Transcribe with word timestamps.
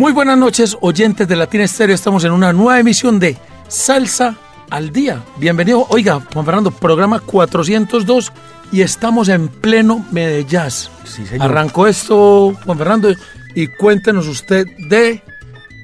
Muy 0.00 0.14
buenas 0.14 0.38
noches, 0.38 0.78
oyentes 0.80 1.28
de 1.28 1.36
Latina 1.36 1.64
Estéreo. 1.64 1.94
Estamos 1.94 2.24
en 2.24 2.32
una 2.32 2.54
nueva 2.54 2.80
emisión 2.80 3.20
de 3.20 3.36
Salsa 3.68 4.34
al 4.70 4.92
Día. 4.92 5.22
Bienvenido. 5.36 5.84
Oiga, 5.90 6.22
Juan 6.32 6.46
Fernando, 6.46 6.70
programa 6.70 7.20
402 7.20 8.32
y 8.72 8.80
estamos 8.80 9.28
en 9.28 9.48
pleno 9.48 10.02
Medellín. 10.10 10.70
Sí, 11.04 11.26
señor. 11.26 11.50
Arrancó 11.50 11.86
esto, 11.86 12.54
Juan 12.64 12.78
Fernando, 12.78 13.12
y 13.54 13.66
cuéntenos 13.66 14.26
usted 14.26 14.66
de 14.88 15.22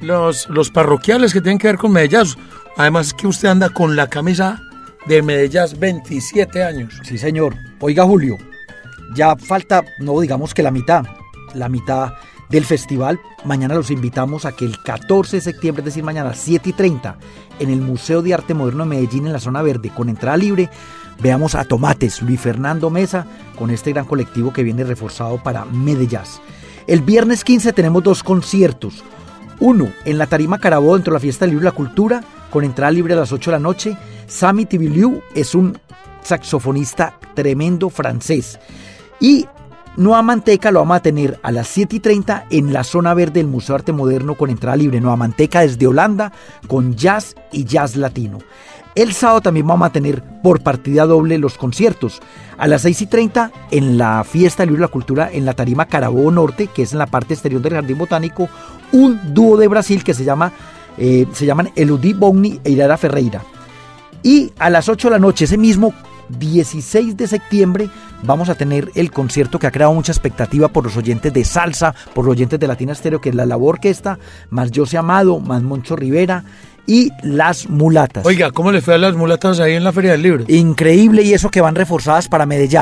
los, 0.01 0.49
los 0.49 0.71
parroquiales 0.71 1.35
que 1.35 1.43
tienen 1.43 1.59
que 1.59 1.67
ver 1.67 1.77
con 1.77 1.93
Medellín. 1.93 2.37
Además 2.79 3.13
que 3.13 3.27
usted 3.27 3.49
anda 3.49 3.69
con 3.69 3.97
la 3.97 4.07
camisa 4.09 4.63
de 5.07 5.21
Medellín 5.21 5.79
27 5.79 6.65
años. 6.65 6.99
Sí, 7.03 7.19
señor. 7.19 7.55
Oiga, 7.81 8.05
Julio, 8.05 8.39
ya 9.15 9.37
falta, 9.37 9.85
no 9.99 10.19
digamos 10.19 10.55
que 10.55 10.63
la 10.63 10.71
mitad, 10.71 11.05
la 11.53 11.69
mitad 11.69 12.15
del 12.49 12.65
festival. 12.65 13.21
Mañana 13.45 13.75
los 13.75 13.91
invitamos 13.91 14.45
a 14.45 14.53
que 14.53 14.65
el 14.65 14.83
14 14.83 15.37
de 15.37 15.41
septiembre, 15.41 15.81
es 15.81 15.87
decir, 15.87 16.05
mañana 16.05 16.31
a 16.31 16.35
7 16.35 16.71
y 16.71 16.73
30, 16.73 17.19
en 17.59 17.71
el 17.71 17.81
Museo 17.81 18.23
de 18.23 18.35
Arte 18.35 18.55
Moderno 18.55 18.85
de 18.85 18.91
Medellín, 18.91 19.27
en 19.27 19.33
la 19.33 19.41
zona 19.41 19.63
verde, 19.63 19.91
con 19.95 20.09
entrada 20.09 20.37
libre, 20.37 20.71
veamos 21.21 21.55
a 21.55 21.65
Tomates, 21.65 22.23
Luis 22.23 22.41
Fernando 22.41 22.91
Mesa, 22.91 23.27
con 23.59 23.71
este 23.71 23.93
gran 23.93 24.05
colectivo 24.05 24.53
que 24.53 24.63
viene 24.63 24.85
reforzado 24.85 25.43
para 25.43 25.65
Medellín. 25.65 26.21
El 26.87 27.01
viernes 27.01 27.43
15 27.43 27.73
tenemos 27.73 28.03
dos 28.03 28.23
conciertos. 28.23 29.03
Uno, 29.59 29.89
en 30.05 30.19
la 30.19 30.27
Tarima 30.27 30.59
Carabó, 30.59 30.95
dentro 30.95 31.13
de 31.13 31.17
la 31.17 31.21
Fiesta 31.21 31.45
del 31.45 31.53
Libro 31.53 31.65
la 31.65 31.73
Cultura, 31.73 32.23
con 32.51 32.63
entrada 32.63 32.93
libre 32.93 33.15
a 33.15 33.17
las 33.17 33.33
8 33.33 33.51
de 33.51 33.57
la 33.57 33.63
noche. 33.63 33.97
Sami 34.29 34.67
Tibiliu 34.67 35.21
es 35.35 35.55
un 35.55 35.79
saxofonista 36.23 37.19
tremendo 37.35 37.91
francés. 37.91 38.59
Y 39.21 39.47
Nueva 39.97 40.21
Manteca 40.21 40.71
lo 40.71 40.81
vamos 40.81 40.99
a 40.99 41.03
tener 41.03 41.41
a 41.43 41.51
las 41.51 41.69
7 41.69 41.97
y 41.97 42.01
30 42.01 42.47
en 42.51 42.73
la 42.75 42.85
zona 42.85 43.15
verde 43.15 43.41
del 43.41 43.47
Museo 43.47 43.75
de 43.75 43.81
Arte 43.81 43.93
Moderno 43.93 44.35
con 44.35 44.51
entrada 44.51 44.77
libre. 44.77 45.01
Nueva 45.01 45.17
Manteca 45.17 45.61
desde 45.61 45.87
Holanda 45.87 46.33
con 46.69 46.95
jazz 46.95 47.35
y 47.51 47.65
jazz 47.65 47.97
latino. 47.97 48.39
El 48.95 49.15
sábado 49.15 49.41
también 49.41 49.67
vamos 49.67 49.87
a 49.87 49.93
tener 49.93 50.23
por 50.43 50.63
partida 50.63 51.07
doble 51.07 51.39
los 51.39 51.57
conciertos. 51.57 52.21
A 52.59 52.67
las 52.67 52.83
6 52.83 53.03
y 53.03 53.07
30 53.07 53.53
en 53.71 53.97
la 53.97 54.23
fiesta 54.25 54.63
del 54.63 54.71
libro 54.71 54.83
de 54.83 54.89
la 54.89 54.93
cultura 54.93 55.31
en 55.33 55.47
la 55.47 55.55
tarima 55.55 55.87
Carabobo 55.87 56.31
Norte, 56.31 56.67
que 56.67 56.83
es 56.83 56.93
en 56.93 56.99
la 56.99 57.07
parte 57.07 57.33
exterior 57.33 57.63
del 57.63 57.75
Jardín 57.75 57.97
Botánico, 57.97 58.51
un 58.93 59.35
dúo 59.35 59.57
de 59.57 59.69
Brasil 59.69 60.05
que 60.05 60.15
se 60.15 60.25
llama 60.25 60.53
eh, 60.99 61.27
se 61.33 61.47
llaman 61.47 61.73
Elodie 61.75 62.15
Bogni 62.15 62.61
e 62.65 62.71
Irara 62.71 62.97
Ferreira. 62.97 63.43
Y 64.23 64.53
a 64.59 64.71
las 64.71 64.89
8 64.89 65.09
de 65.09 65.13
la 65.13 65.19
noche, 65.19 65.45
ese 65.45 65.59
mismo 65.59 65.95
16 66.29 67.17
de 67.17 67.27
septiembre, 67.27 67.91
vamos 68.23 68.49
a 68.49 68.55
tener 68.55 68.91
el 68.95 69.11
concierto 69.11 69.59
que 69.59 69.67
ha 69.67 69.71
creado 69.71 69.95
mucha 69.95 70.13
expectativa 70.13 70.69
por 70.69 70.85
los 70.85 70.97
oyentes 70.97 71.33
de 71.33 71.45
salsa, 71.45 71.95
por 72.15 72.25
los 72.25 72.33
oyentes 72.33 72.59
de 72.59 72.67
Latina 72.67 72.93
Estéreo, 72.93 73.21
que 73.21 73.31
es 73.31 73.35
la 73.35 73.47
Labor 73.47 73.77
Orquesta, 73.77 74.19
más 74.51 74.71
José 74.75 74.99
Amado, 74.99 75.41
más 75.41 75.63
Moncho 75.63 75.97
Rivera 75.97 76.45
y 76.87 77.11
Las 77.23 77.69
Mulatas. 77.69 78.25
Oiga, 78.25 78.51
¿cómo 78.53 78.71
le 78.71 78.81
fue 78.81 78.95
a 78.95 78.99
las 78.99 79.17
mulatas 79.17 79.61
ahí 79.61 79.73
en 79.75 79.85
la 79.85 79.93
Feria 79.93 80.13
del 80.13 80.23
Libro? 80.23 80.45
Increíble 80.49 81.23
y 81.23 81.33
eso 81.33 81.51
que 81.51 81.61
van 81.61 81.75
reforzadas 81.75 82.29
para 82.29 82.47
Medellín. 82.47 82.77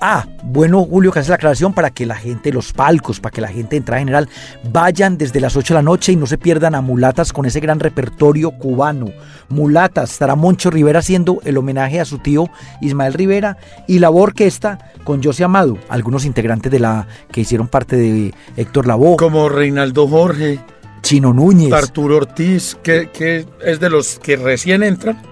Ah, 0.00 0.26
bueno, 0.42 0.84
Julio, 0.84 1.12
que 1.12 1.20
hace 1.20 1.28
la 1.28 1.36
aclaración 1.36 1.72
para 1.72 1.90
que 1.90 2.06
la 2.06 2.16
gente, 2.16 2.52
los 2.52 2.72
palcos, 2.72 3.20
para 3.20 3.32
que 3.32 3.40
la 3.40 3.48
gente 3.48 3.76
entrada 3.76 4.00
general 4.00 4.28
vayan 4.70 5.18
desde 5.18 5.40
las 5.40 5.56
8 5.56 5.74
de 5.74 5.78
la 5.78 5.82
noche 5.82 6.12
y 6.12 6.16
no 6.16 6.26
se 6.26 6.38
pierdan 6.38 6.74
a 6.74 6.80
Mulatas 6.80 7.32
con 7.32 7.46
ese 7.46 7.60
gran 7.60 7.80
repertorio 7.80 8.52
cubano. 8.52 9.06
Mulatas, 9.48 10.12
estará 10.12 10.34
Moncho 10.34 10.70
Rivera 10.70 11.00
haciendo 11.00 11.40
el 11.44 11.58
homenaje 11.58 12.00
a 12.00 12.04
su 12.04 12.18
tío 12.18 12.48
Ismael 12.80 13.14
Rivera 13.14 13.58
y 13.86 13.98
la 13.98 14.10
orquesta 14.10 14.78
con 15.04 15.22
José 15.22 15.44
Amado, 15.44 15.78
algunos 15.88 16.24
integrantes 16.24 16.72
de 16.72 16.80
la 16.80 17.06
que 17.30 17.42
hicieron 17.42 17.68
parte 17.68 17.96
de 17.96 18.34
Héctor 18.56 18.86
Lavoe. 18.86 19.16
Como 19.16 19.48
Reinaldo 19.48 20.08
Jorge. 20.08 20.58
Chino 21.06 21.32
Núñez. 21.32 21.72
Arturo 21.72 22.16
Ortiz, 22.16 22.76
que, 22.82 23.10
que, 23.12 23.46
es 23.64 23.78
de 23.78 23.90
los 23.90 24.18
que 24.18 24.34
recién 24.34 24.82
entran, 24.82 25.22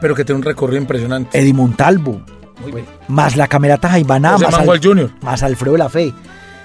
pero 0.00 0.16
que 0.16 0.24
tiene 0.24 0.38
un 0.38 0.42
recorrido 0.42 0.82
impresionante. 0.82 1.38
Eddie 1.38 1.54
Montalvo. 1.54 2.20
Muy 2.60 2.72
bien. 2.72 2.86
Más 3.06 3.36
la 3.36 3.46
camerata 3.46 3.88
Jaibaná. 3.90 4.32
José 4.32 4.46
más, 4.46 4.58
Manuel 4.58 4.80
Jr. 4.82 5.10
más 5.22 5.44
Alfredo 5.44 5.76
La 5.76 5.88
Fe. 5.88 6.12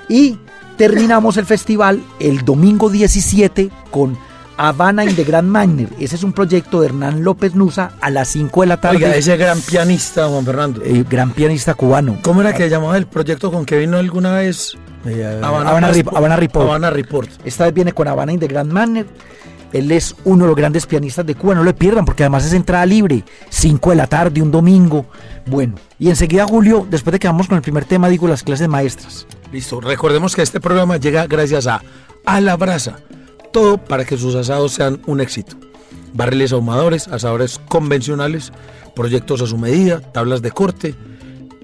Y 0.10 0.40
terminamos 0.78 1.38
el 1.38 1.46
festival 1.46 2.02
el 2.20 2.44
domingo 2.44 2.90
17 2.90 3.70
con 3.92 4.18
Habana 4.58 5.06
in 5.06 5.16
the 5.16 5.24
Grand 5.24 5.48
Magner. 5.48 5.90
Ese 6.00 6.16
es 6.16 6.24
un 6.24 6.34
proyecto 6.34 6.82
de 6.82 6.88
Hernán 6.88 7.24
López 7.24 7.54
Nusa 7.54 7.92
a 8.02 8.10
las 8.10 8.30
5 8.30 8.62
de 8.62 8.68
la 8.68 8.82
tarde. 8.82 8.98
Oiga, 8.98 9.16
ese 9.16 9.38
gran 9.38 9.62
pianista, 9.62 10.28
Juan 10.28 10.44
Fernando. 10.44 10.82
Eh, 10.84 11.06
gran 11.08 11.30
pianista 11.34 11.76
cubano. 11.76 12.18
¿Cómo 12.24 12.42
era 12.42 12.52
que 12.54 12.68
llamaba 12.68 12.98
el 12.98 13.06
proyecto 13.06 13.52
con 13.52 13.64
que 13.64 13.78
vino 13.78 14.00
alguna 14.00 14.34
vez? 14.34 14.76
Eh, 15.06 15.42
Habana, 15.44 15.92
Report. 15.92 16.68
Habana 16.68 16.90
Report. 16.90 17.30
Esta 17.44 17.66
vez 17.66 17.74
viene 17.74 17.94
con 17.94 18.08
Habana 18.08 18.34
in 18.34 18.40
the 18.40 18.48
Grand 18.48 18.72
Magner. 18.72 19.06
Él 19.74 19.92
es 19.92 20.16
uno 20.24 20.46
de 20.46 20.48
los 20.48 20.56
grandes 20.56 20.86
pianistas 20.86 21.26
de 21.26 21.36
Cuba, 21.36 21.54
no 21.54 21.64
lo 21.64 21.76
pierdan 21.76 22.06
porque 22.06 22.24
además 22.24 22.46
es 22.46 22.54
entrada 22.54 22.86
libre, 22.86 23.26
5 23.50 23.90
de 23.90 23.96
la 23.98 24.08
tarde, 24.08 24.42
un 24.42 24.50
domingo. 24.50 25.08
Bueno, 25.48 25.76
y 26.00 26.10
enseguida 26.10 26.46
Julio, 26.46 26.88
después 26.90 27.12
de 27.12 27.20
que 27.20 27.28
vamos 27.28 27.48
con 27.48 27.58
el 27.58 27.62
primer 27.62 27.84
tema, 27.84 28.08
digo 28.08 28.26
las 28.28 28.42
clases 28.42 28.70
maestras. 28.70 29.28
Listo. 29.52 29.82
Recordemos 29.82 30.34
que 30.34 30.44
este 30.44 30.62
programa 30.62 30.98
llega 30.98 31.28
gracias 31.28 31.68
a 31.68 31.82
A 32.26 32.40
la 32.40 32.56
Brasa. 32.56 33.00
Todo 33.52 33.78
para 33.78 34.06
que 34.06 34.18
sus 34.18 34.36
asados 34.36 34.72
sean 34.72 35.02
un 35.08 35.20
éxito. 35.20 35.58
Barriles 36.14 36.54
ahumadores, 36.54 37.10
asadores 37.10 37.60
convencionales, 37.68 38.54
proyectos 38.96 39.42
a 39.42 39.46
su 39.46 39.58
medida, 39.58 40.00
tablas 40.00 40.42
de 40.42 40.52
corte, 40.52 40.96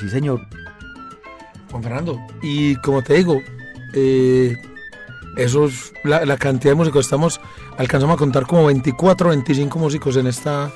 Sí, 0.00 0.08
señor. 0.08 0.40
Juan 1.70 1.82
Fernando. 1.82 2.20
Y 2.42 2.76
como 2.76 3.02
te 3.02 3.14
digo, 3.14 3.40
eh, 3.94 4.56
eso 5.36 5.66
es 5.66 5.92
la, 6.04 6.24
la 6.24 6.36
cantidad 6.36 6.72
de 6.72 6.76
músicos. 6.76 7.06
Estamos, 7.06 7.40
alcanzamos 7.76 8.14
a 8.14 8.18
contar 8.18 8.46
como 8.46 8.66
24, 8.66 9.30
25 9.30 9.78
músicos 9.78 10.16
en 10.16 10.26
esta, 10.26 10.70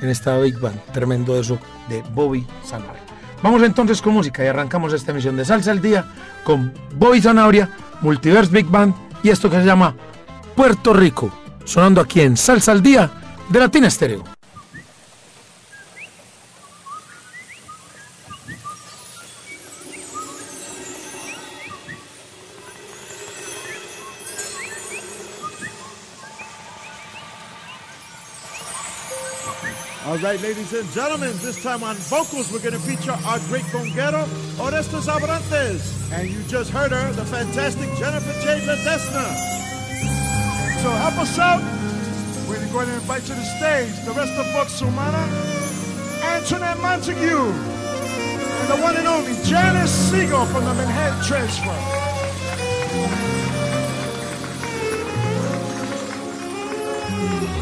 en 0.00 0.08
esta 0.08 0.38
Big 0.38 0.58
Band. 0.58 0.80
Tremendo 0.92 1.38
eso 1.38 1.58
de 1.88 2.02
Bobby 2.14 2.46
Sanabria. 2.64 3.02
Vamos 3.42 3.62
entonces 3.62 4.00
con 4.00 4.14
música 4.14 4.44
y 4.44 4.46
arrancamos 4.46 4.92
esta 4.92 5.10
emisión 5.10 5.36
de 5.36 5.44
Salsa 5.44 5.72
al 5.72 5.82
Día 5.82 6.04
con 6.44 6.72
Bobby 6.94 7.20
Sanabria, 7.20 7.68
Multiverse 8.00 8.52
Big 8.52 8.66
Band 8.66 8.94
y 9.22 9.30
esto 9.30 9.50
que 9.50 9.56
se 9.56 9.64
llama 9.64 9.96
Puerto 10.54 10.92
Rico, 10.92 11.32
sonando 11.64 12.00
aquí 12.00 12.20
en 12.20 12.36
Salsa 12.36 12.70
al 12.70 12.82
Día 12.82 13.10
de 13.48 13.58
Latina 13.58 13.88
Estéreo. 13.88 14.22
Right, 30.22 30.40
ladies 30.40 30.72
and 30.72 30.88
gentlemen, 30.92 31.36
this 31.38 31.60
time 31.64 31.82
on 31.82 31.96
vocals, 31.96 32.52
we're 32.52 32.60
going 32.60 32.74
to 32.74 32.78
feature 32.78 33.10
our 33.26 33.38
great 33.50 33.64
conguero, 33.74 34.22
Orestes 34.60 35.08
Abrantes. 35.08 36.12
And 36.12 36.30
you 36.30 36.40
just 36.44 36.70
heard 36.70 36.92
her, 36.92 37.12
the 37.12 37.24
fantastic 37.24 37.88
Jennifer 37.98 38.32
J. 38.40 38.60
Ledesma. 38.60 39.24
So 40.80 40.90
help 40.90 41.18
us 41.18 41.38
out. 41.38 41.60
We're 42.48 42.64
going 42.72 42.86
to 42.86 42.94
invite 42.94 43.22
you 43.22 43.34
to 43.34 43.34
the 43.34 43.44
stage 43.58 44.04
the 44.04 44.12
rest 44.12 44.32
of 44.38 44.46
Vox 44.52 44.78
Humana, 44.78 45.26
Antoinette 46.22 46.78
Montague, 46.78 47.50
and 47.50 48.68
the 48.70 48.76
one 48.80 48.96
and 48.96 49.08
only 49.08 49.34
Janice 49.44 49.90
Siegel 49.90 50.46
from 50.46 50.64
the 50.64 50.74
Manhattan 50.74 51.24
Transfer. 51.24 52.02
Isla 57.32 57.61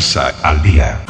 Salsa 0.00 0.34
al 0.42 0.60
día. 0.60 1.00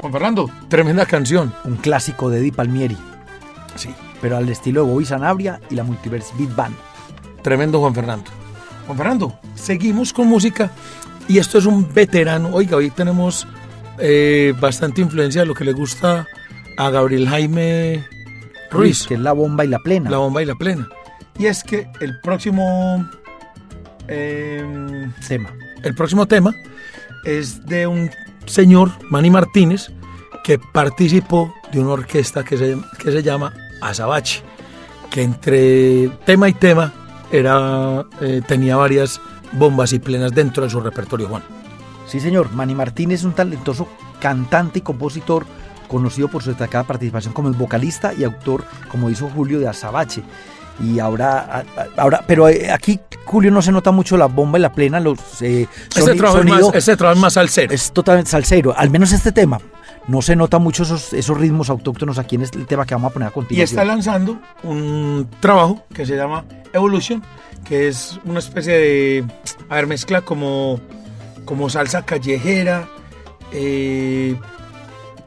Juan 0.00 0.12
Fernando, 0.12 0.50
tremenda 0.68 1.06
canción. 1.06 1.54
Un 1.64 1.76
clásico 1.76 2.28
de 2.28 2.40
Eddie 2.40 2.52
Palmieri, 2.52 2.96
Sí, 3.76 3.88
pero 4.20 4.36
al 4.36 4.48
estilo 4.50 4.84
de 4.84 4.92
Bobby 4.92 5.06
Sanabria 5.06 5.60
y 5.70 5.76
la 5.76 5.84
Multiverse 5.84 6.34
Beat 6.38 6.54
Band. 6.54 6.76
tremendo 7.42 7.80
Juan 7.80 7.94
Fernando. 7.94 8.30
Juan 8.86 8.98
Fernando, 8.98 9.38
seguimos 9.54 10.12
con 10.12 10.26
música 10.28 10.70
y 11.26 11.38
esto 11.38 11.56
es 11.56 11.64
un 11.64 11.90
veterano. 11.94 12.50
Oiga, 12.52 12.76
hoy 12.76 12.90
tenemos 12.90 13.46
eh, 13.98 14.52
bastante 14.60 15.00
influencia 15.00 15.40
de 15.40 15.46
lo 15.46 15.54
que 15.54 15.64
le 15.64 15.72
gusta 15.72 16.26
a 16.76 16.90
Gabriel 16.90 17.26
Jaime 17.28 18.04
Ruiz, 18.70 19.06
que 19.06 19.14
es 19.14 19.20
la 19.20 19.32
bomba 19.32 19.64
y 19.64 19.68
la 19.68 19.78
plena. 19.78 20.10
la 20.10 20.18
bomba 20.18 20.42
y 20.42 20.44
la 20.46 20.54
plena. 20.54 20.86
Y 21.38 21.46
es 21.46 21.64
que 21.64 21.88
el 22.00 22.20
próximo, 22.20 23.08
eh, 24.08 25.08
tema. 25.26 25.52
el 25.82 25.94
próximo 25.94 26.26
tema 26.26 26.54
es 27.24 27.64
de 27.66 27.86
un 27.86 28.10
señor, 28.46 28.90
Manny 29.10 29.30
Martínez, 29.30 29.90
que 30.42 30.58
participó 30.58 31.54
de 31.72 31.80
una 31.80 31.92
orquesta 31.92 32.44
que 32.44 32.56
se, 32.56 32.76
que 32.98 33.12
se 33.12 33.22
llama 33.22 33.52
Azabache, 33.80 34.42
que 35.10 35.22
entre 35.22 36.08
tema 36.24 36.48
y 36.48 36.54
tema 36.54 36.92
era, 37.30 38.06
eh, 38.20 38.42
tenía 38.46 38.76
varias 38.76 39.20
bombas 39.52 39.92
y 39.92 39.98
plenas 39.98 40.32
dentro 40.32 40.64
de 40.64 40.70
su 40.70 40.80
repertorio, 40.80 41.28
Juan. 41.28 41.42
Sí, 42.06 42.20
señor. 42.20 42.52
Manny 42.52 42.74
Martínez 42.74 43.20
es 43.20 43.24
un 43.24 43.32
talentoso 43.32 43.88
cantante 44.20 44.80
y 44.80 44.82
compositor 44.82 45.46
conocido 45.88 46.28
por 46.28 46.42
su 46.42 46.50
destacada 46.50 46.84
participación 46.84 47.32
como 47.32 47.48
el 47.48 47.54
vocalista 47.54 48.12
y 48.14 48.24
autor, 48.24 48.64
como 48.90 49.10
hizo 49.10 49.28
Julio 49.28 49.58
de 49.58 49.68
Azabache. 49.68 50.22
Y 50.82 50.98
ahora, 50.98 51.64
ahora, 51.96 52.24
pero 52.26 52.48
eh, 52.48 52.70
aquí 52.70 52.98
Julio 53.30 53.52
no 53.52 53.62
se 53.62 53.70
nota 53.70 53.92
mucho 53.92 54.16
la 54.16 54.26
bomba 54.26 54.58
y 54.58 54.62
la 54.62 54.72
plena, 54.72 54.98
los 54.98 55.20
eh, 55.40 55.68
Este 55.94 56.16
trabajo, 56.16 56.40
es 56.40 56.46
más, 56.46 56.74
este 56.74 56.96
trabajo 56.96 57.16
es 57.16 57.22
más 57.22 57.32
salsero. 57.34 57.72
es 57.72 57.92
totalmente 57.92 58.28
salsero. 58.28 58.76
Al 58.76 58.90
menos 58.90 59.12
este 59.12 59.30
tema 59.30 59.60
no 60.08 60.20
se 60.20 60.34
nota 60.34 60.58
mucho 60.58 60.82
esos, 60.82 61.12
esos 61.12 61.38
ritmos 61.38 61.70
autóctonos 61.70 62.18
aquí 62.18 62.34
en 62.34 62.42
este 62.42 62.64
tema 62.64 62.84
que 62.84 62.94
vamos 62.94 63.10
a 63.10 63.12
poner 63.12 63.28
a 63.28 63.30
y 63.30 63.34
continuación. 63.34 63.78
está 63.78 63.84
lanzando 63.84 64.36
un 64.64 65.28
trabajo 65.38 65.84
que 65.94 66.06
se 66.06 66.16
llama 66.16 66.44
Evolution, 66.72 67.22
que 67.64 67.86
es 67.86 68.18
una 68.24 68.40
especie 68.40 68.72
de, 68.72 69.24
a 69.68 69.76
ver, 69.76 69.86
mezcla 69.86 70.22
como, 70.22 70.80
como 71.44 71.70
salsa 71.70 72.04
callejera, 72.04 72.88
eh, 73.52 74.36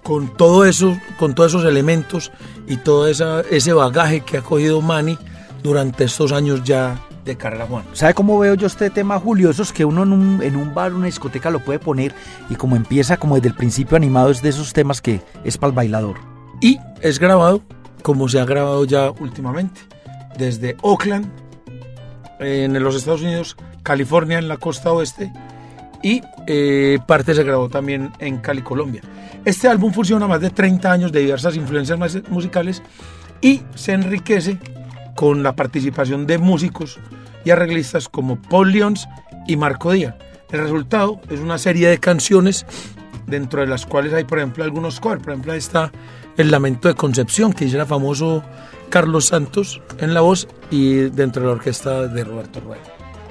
con 0.03 0.36
todo 0.36 0.65
eso, 0.65 0.98
con 1.17 1.36
todos 1.36 1.53
esos 1.53 1.63
elementos 1.63 2.33
y 2.67 2.75
todo 2.75 3.07
esa, 3.07 3.39
ese 3.50 3.72
bagaje 3.72 4.19
que 4.19 4.39
ha 4.39 4.41
cogido 4.41 4.81
Manny 4.81 5.17
durante 5.63 6.03
estos 6.03 6.33
años 6.33 6.65
ya 6.65 7.00
de 7.23 7.35
Juan. 7.35 7.83
¿Sabe 7.93 8.13
cómo 8.13 8.37
veo 8.39 8.55
yo 8.55 8.67
este 8.67 8.89
tema, 8.89 9.19
Julio? 9.19 9.49
Esos 9.49 9.71
que 9.71 9.85
uno 9.85 10.03
en 10.03 10.11
un, 10.11 10.43
en 10.43 10.55
un 10.55 10.73
bar, 10.73 10.93
una 10.93 11.05
discoteca 11.05 11.49
lo 11.49 11.59
puede 11.59 11.79
poner 11.79 12.13
y 12.49 12.55
como 12.55 12.75
empieza 12.75 13.17
como 13.17 13.35
desde 13.35 13.49
el 13.49 13.55
principio 13.55 13.97
animado 13.97 14.29
es 14.29 14.41
de 14.41 14.49
esos 14.49 14.73
temas 14.73 15.01
que 15.01 15.21
es 15.43 15.57
para 15.57 15.69
el 15.69 15.75
bailador. 15.75 16.17
Y 16.59 16.79
es 17.01 17.19
grabado 17.19 17.61
como 18.03 18.27
se 18.27 18.39
ha 18.39 18.45
grabado 18.45 18.85
ya 18.85 19.11
últimamente, 19.11 19.81
desde 20.37 20.75
Oakland, 20.81 21.31
en 22.39 22.81
los 22.83 22.95
Estados 22.95 23.21
Unidos, 23.21 23.55
California, 23.81 24.37
en 24.37 24.49
la 24.49 24.57
costa 24.57 24.91
oeste, 24.91 25.31
y 26.03 26.21
eh, 26.45 26.99
parte 27.07 27.33
se 27.33 27.43
grabó 27.43 27.69
también 27.69 28.11
en 28.19 28.37
Cali, 28.39 28.61
Colombia. 28.61 29.01
Este 29.45 29.69
álbum 29.69 29.93
fusiona 29.93 30.27
más 30.27 30.41
de 30.41 30.49
30 30.49 30.91
años 30.91 31.11
de 31.11 31.21
diversas 31.21 31.55
influencias 31.55 31.97
musicales 32.29 32.83
y 33.41 33.61
se 33.73 33.93
enriquece 33.93 34.59
con 35.15 35.43
la 35.43 35.55
participación 35.55 36.27
de 36.27 36.38
músicos 36.38 37.00
y 37.46 37.51
arreglistas 37.51 38.10
como 38.10 38.41
Paul 38.41 38.72
Lyons 38.72 39.08
y 39.48 39.58
Marco 39.58 39.91
Díaz. 39.91 40.15
El 40.51 40.62
resultado 40.62 41.20
es 41.29 41.39
una 41.39 41.58
serie 41.58 41.89
de 41.89 41.98
canciones 41.98 42.65
dentro 43.25 43.62
de 43.62 43.67
las 43.67 43.86
cuales 43.86 44.13
hay, 44.13 44.24
por 44.24 44.38
ejemplo, 44.38 44.63
algunos 44.63 45.00
covers. 45.00 45.24
Por 45.24 45.34
ejemplo, 45.34 45.53
ahí 45.53 45.60
está 45.60 45.91
El 46.38 46.51
Lamento 46.51 46.88
de 46.88 46.96
Concepción, 46.96 47.53
que 47.53 47.65
hiciera 47.65 47.86
famoso 47.86 48.43
Carlos 48.89 49.25
Santos 49.25 49.82
en 49.98 50.13
la 50.13 50.22
voz 50.22 50.48
y 50.70 50.96
dentro 51.10 51.41
de 51.41 51.48
la 51.48 51.53
orquesta 51.53 52.08
de 52.08 52.24
Roberto 52.24 52.60
Rueda. 52.60 52.84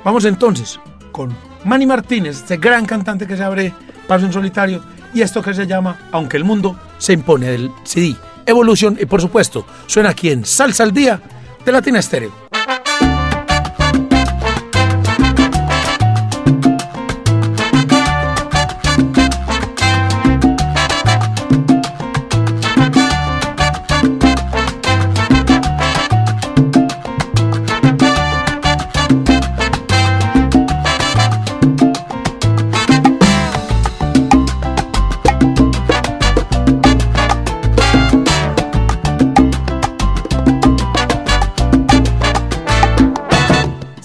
Vamos 0.05 0.25
entonces 0.25 0.81
con 1.13 1.37
Manny 1.65 1.87
Martínez, 1.87 2.39
este 2.39 2.57
gran 2.57 2.87
cantante 2.87 3.27
que 3.27 3.37
se 3.37 3.45
abre 3.45 3.73
paso 4.09 4.27
en 4.27 4.33
solitario, 4.33 4.83
y 5.15 5.21
esto 5.21 5.43
que 5.43 5.55
se 5.55 5.67
llama 5.67 6.09
Aunque 6.11 6.37
el 6.37 6.45
mundo 6.45 6.77
se 6.99 7.13
impone 7.13 7.51
del 7.51 7.71
CD. 7.85 8.17
Evolución 8.47 8.97
y 9.01 9.07
por 9.07 9.21
supuesto 9.21 9.65
suena 9.87 10.11
aquí 10.11 10.31
en 10.31 10.45
Salsa 10.45 10.83
al 10.83 10.93
Día 10.93 11.21
de 11.65 11.73
Latina 11.73 11.99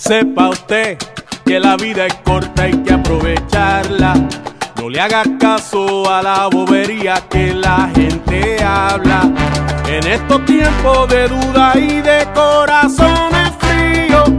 Sepa 0.08 0.48
usted 0.48 0.98
que 1.46 1.60
la 1.60 1.76
vida 1.76 2.06
es 2.06 2.14
corta, 2.24 2.64
hay 2.64 2.72
que 2.82 2.94
aprovecharla. 2.94 4.14
No 4.78 4.88
le 4.88 5.02
haga 5.02 5.24
caso 5.38 6.10
a 6.10 6.22
la 6.22 6.48
bobería 6.48 7.16
que 7.30 7.54
la 7.54 7.90
gente 7.94 8.64
habla. 8.64 9.30
En 9.86 10.08
estos 10.08 10.46
tiempos 10.46 11.10
de 11.10 11.28
duda 11.28 11.74
y 11.76 12.00
de 12.00 12.26
corazones 12.34 13.52
fríos, 13.60 14.32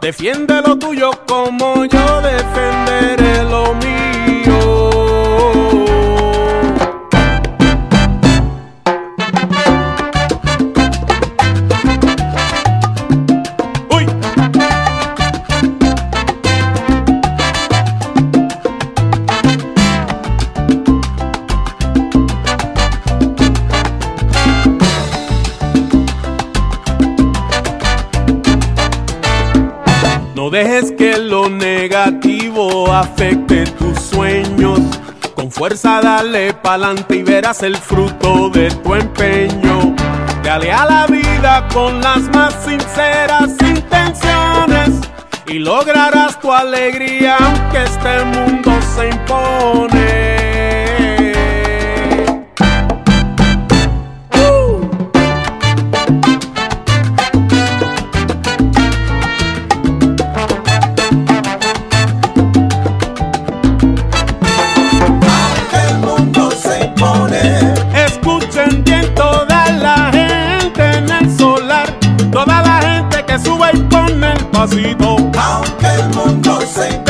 defiende 0.00 0.62
lo 0.62 0.78
tuyo 0.78 1.10
como 1.26 1.84
yo 1.84 2.22
defenderé 2.22 3.42
lo 3.44 3.74
mío. 3.74 4.29
Que 31.00 31.16
lo 31.16 31.48
negativo 31.48 32.92
afecte 32.92 33.64
tus 33.64 33.98
sueños. 33.98 34.80
Con 35.34 35.50
fuerza 35.50 36.02
dale 36.02 36.52
pa'lante 36.52 37.16
y 37.16 37.22
verás 37.22 37.62
el 37.62 37.74
fruto 37.74 38.50
de 38.50 38.70
tu 38.70 38.94
empeño. 38.94 39.96
Dale 40.42 40.70
a 40.70 40.84
la 40.84 41.06
vida 41.06 41.66
con 41.72 42.02
las 42.02 42.28
más 42.34 42.54
sinceras 42.66 43.48
intenciones 43.62 44.90
y 45.46 45.58
lograrás 45.60 46.38
tu 46.38 46.52
alegría 46.52 47.38
aunque 47.38 47.82
este 47.82 48.24
mundo 48.26 48.70
se 48.94 49.08
impone. 49.08 50.39
Pasito. 74.60 75.16
Aunque 75.38 75.86
el 75.86 76.08
mundo 76.14 76.60
se 76.60 77.09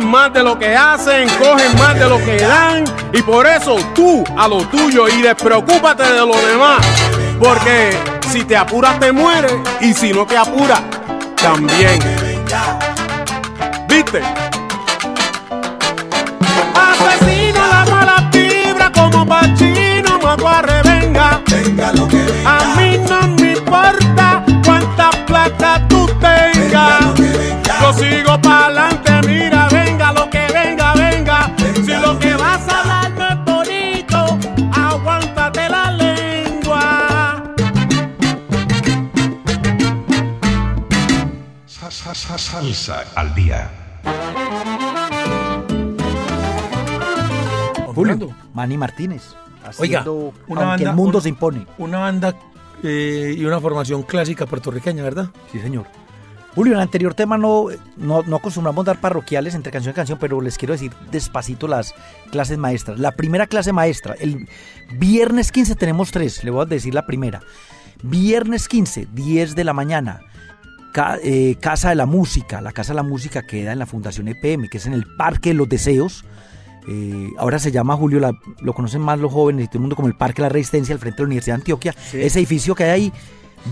hablan 0.00 0.10
más 0.10 0.32
de 0.32 0.42
lo 0.42 0.58
que 0.58 0.74
hacen, 0.76 1.28
cogen 1.38 1.78
más 1.78 1.94
de 1.94 2.08
lo 2.08 2.18
que 2.18 2.38
dan, 2.38 2.84
y 3.12 3.22
por 3.22 3.46
eso 3.46 3.76
tú 3.94 4.24
a 4.36 4.48
lo 4.48 4.58
tuyo 4.68 5.08
y 5.08 5.22
despreocúpate 5.22 6.02
de 6.02 6.26
lo 6.26 6.36
demás. 6.46 6.84
Porque 7.38 7.90
si 8.30 8.44
te 8.44 8.56
apuras 8.56 8.98
te 8.98 9.12
mueres, 9.12 9.54
y 9.80 9.92
si 9.92 10.12
no 10.12 10.26
te 10.26 10.36
apuras, 10.36 10.80
también. 11.36 11.98
¿Viste? 13.88 14.22
Asesino 16.74 17.66
la 17.66 17.84
mala 17.90 18.30
vibra 18.32 18.92
como 18.92 19.26
Pachino, 19.26 20.18
Maguarre, 20.22 20.82
venga. 20.82 21.40
Venga 21.46 21.92
lo 21.92 22.08
que 22.08 22.16
venga. 22.16 22.58
A 22.58 22.76
mí 22.76 22.98
no 23.08 23.28
me 23.36 23.52
importa 23.52 24.44
cuánta 24.64 25.10
plata 25.26 25.86
tú 25.88 26.06
tengas. 26.20 27.14
Yo 27.80 27.92
sigo 27.94 28.38
pa'lante, 28.42 28.89
Salsa 42.50 43.04
al 43.14 43.34
día. 43.34 43.70
Julio. 47.94 48.30
Manny 48.54 48.76
Martínez. 48.76 49.22
Oiga, 49.78 50.00
Haciendo, 50.00 50.32
una 50.48 50.60
aunque 50.70 50.84
banda- 50.84 50.90
el 50.90 50.96
mundo 50.96 51.18
un- 51.18 51.22
se 51.22 51.28
impone. 51.28 51.66
Una 51.78 51.98
banda 51.98 52.34
eh, 52.82 53.34
y 53.36 53.44
una 53.44 53.60
formación 53.60 54.02
clásica 54.02 54.46
puertorriqueña, 54.46 55.02
¿verdad? 55.02 55.28
Sí, 55.52 55.60
señor. 55.60 55.86
Julio, 56.54 56.72
en 56.72 56.78
el 56.78 56.82
anterior 56.82 57.14
tema 57.14 57.38
no, 57.38 57.66
no, 57.96 58.22
no 58.24 58.36
acostumbramos 58.36 58.84
dar 58.84 58.98
parroquiales 59.00 59.54
entre 59.54 59.70
canción 59.70 59.92
y 59.92 59.94
canción, 59.94 60.18
pero 60.18 60.40
les 60.40 60.58
quiero 60.58 60.72
decir 60.72 60.90
despacito 61.12 61.68
las 61.68 61.94
clases 62.32 62.58
maestras. 62.58 62.98
La 62.98 63.12
primera 63.12 63.46
clase 63.46 63.72
maestra, 63.72 64.14
el 64.18 64.48
viernes 64.94 65.52
15 65.52 65.76
tenemos 65.76 66.10
tres, 66.10 66.42
le 66.42 66.50
voy 66.50 66.62
a 66.62 66.64
decir 66.64 66.94
la 66.94 67.06
primera. 67.06 67.40
Viernes 68.02 68.66
15, 68.66 69.06
10 69.12 69.54
de 69.54 69.62
la 69.64 69.74
mañana, 69.74 70.22
Ca- 70.92 71.18
eh, 71.22 71.56
Casa 71.60 71.90
de 71.90 71.94
la 71.94 72.06
Música. 72.06 72.60
La 72.60 72.72
Casa 72.72 72.92
de 72.92 72.96
la 72.96 73.02
Música 73.02 73.42
queda 73.46 73.72
en 73.72 73.78
la 73.78 73.86
Fundación 73.86 74.28
EPM, 74.28 74.68
que 74.68 74.78
es 74.78 74.86
en 74.86 74.92
el 74.94 75.04
Parque 75.16 75.50
de 75.50 75.54
los 75.54 75.68
Deseos. 75.68 76.24
Eh, 76.88 77.30
ahora 77.38 77.58
se 77.58 77.70
llama 77.70 77.96
Julio, 77.96 78.20
la- 78.20 78.32
lo 78.60 78.72
conocen 78.72 79.00
más 79.02 79.18
los 79.18 79.32
jóvenes 79.32 79.64
y 79.66 79.68
todo 79.68 79.78
el 79.78 79.80
mundo 79.82 79.96
como 79.96 80.08
el 80.08 80.16
Parque 80.16 80.42
de 80.42 80.48
la 80.48 80.52
Resistencia 80.52 80.94
al 80.94 80.98
frente 80.98 81.18
de 81.18 81.22
la 81.22 81.26
Universidad 81.26 81.56
de 81.56 81.60
Antioquia. 81.60 81.94
Ese 82.12 82.38
edificio 82.38 82.74
que 82.74 82.84
hay 82.84 82.90
ahí, 82.90 83.12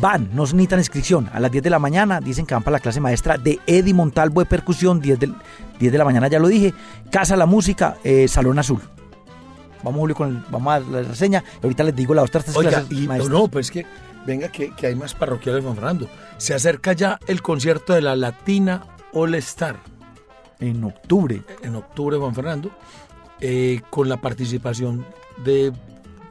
van, 0.01 0.29
no 0.35 0.43
necesitan 0.43 0.79
inscripción. 0.79 1.31
A 1.33 1.41
las 1.41 1.51
10 1.51 1.65
de 1.65 1.71
la 1.71 1.79
mañana 1.79 2.21
dicen 2.21 2.45
que 2.45 2.55
van 2.55 2.63
para 2.63 2.77
la 2.77 2.81
clase 2.81 3.01
maestra 3.01 3.39
de 3.39 3.59
Eddie 3.67 3.95
Montalvo 3.95 4.41
de 4.41 4.47
percusión, 4.47 5.01
10 5.01 5.19
del- 5.19 5.35
10 5.81 5.91
de 5.91 5.99
la 5.99 6.05
mañana 6.05 6.29
ya 6.29 6.39
lo 6.39 6.49
dije. 6.49 6.75
Casa 7.11 7.35
de 7.35 7.39
la 7.39 7.47
Música, 7.47 7.97
eh, 8.05 8.29
Salón 8.29 8.59
Azul. 8.59 8.81
Vamos 9.83 10.01
Julio 10.01 10.15
con 10.17 10.29
el- 10.29 10.43
vamos 10.51 10.75
a 10.75 10.81
la 10.81 11.03
reseña 11.03 11.43
ahorita 11.63 11.85
les 11.85 11.95
digo 11.95 12.13
las 12.13 12.25
otras 12.25 12.45
tres 12.45 12.57
Oiga, 12.57 12.71
clases 12.71 12.91
y 12.91 13.03
no, 13.03 13.09
maestras. 13.09 13.31
no, 13.31 13.49
pues 13.49 13.71
que 13.71 13.87
venga 14.29 14.49
que, 14.53 14.71
que 14.77 14.87
hay 14.87 14.95
más 14.95 15.15
parroquiales, 15.15 15.65
Juan 15.65 15.75
Fernando. 15.75 16.09
Se 16.37 16.55
acerca 16.55 16.93
ya 16.93 17.19
el 17.27 17.43
concierto 17.43 17.95
de 17.95 18.03
la 18.03 18.15
Latina 18.15 18.85
All 19.13 19.35
Star 19.37 19.77
En 20.61 20.85
octubre. 20.85 21.43
en 21.63 21.75
octubre, 21.75 22.17
Juan 22.19 22.35
Fernando, 22.35 22.71
eh, 23.41 23.81
con 23.91 24.09
la 24.09 24.19
participación 24.21 25.05
de 25.45 25.73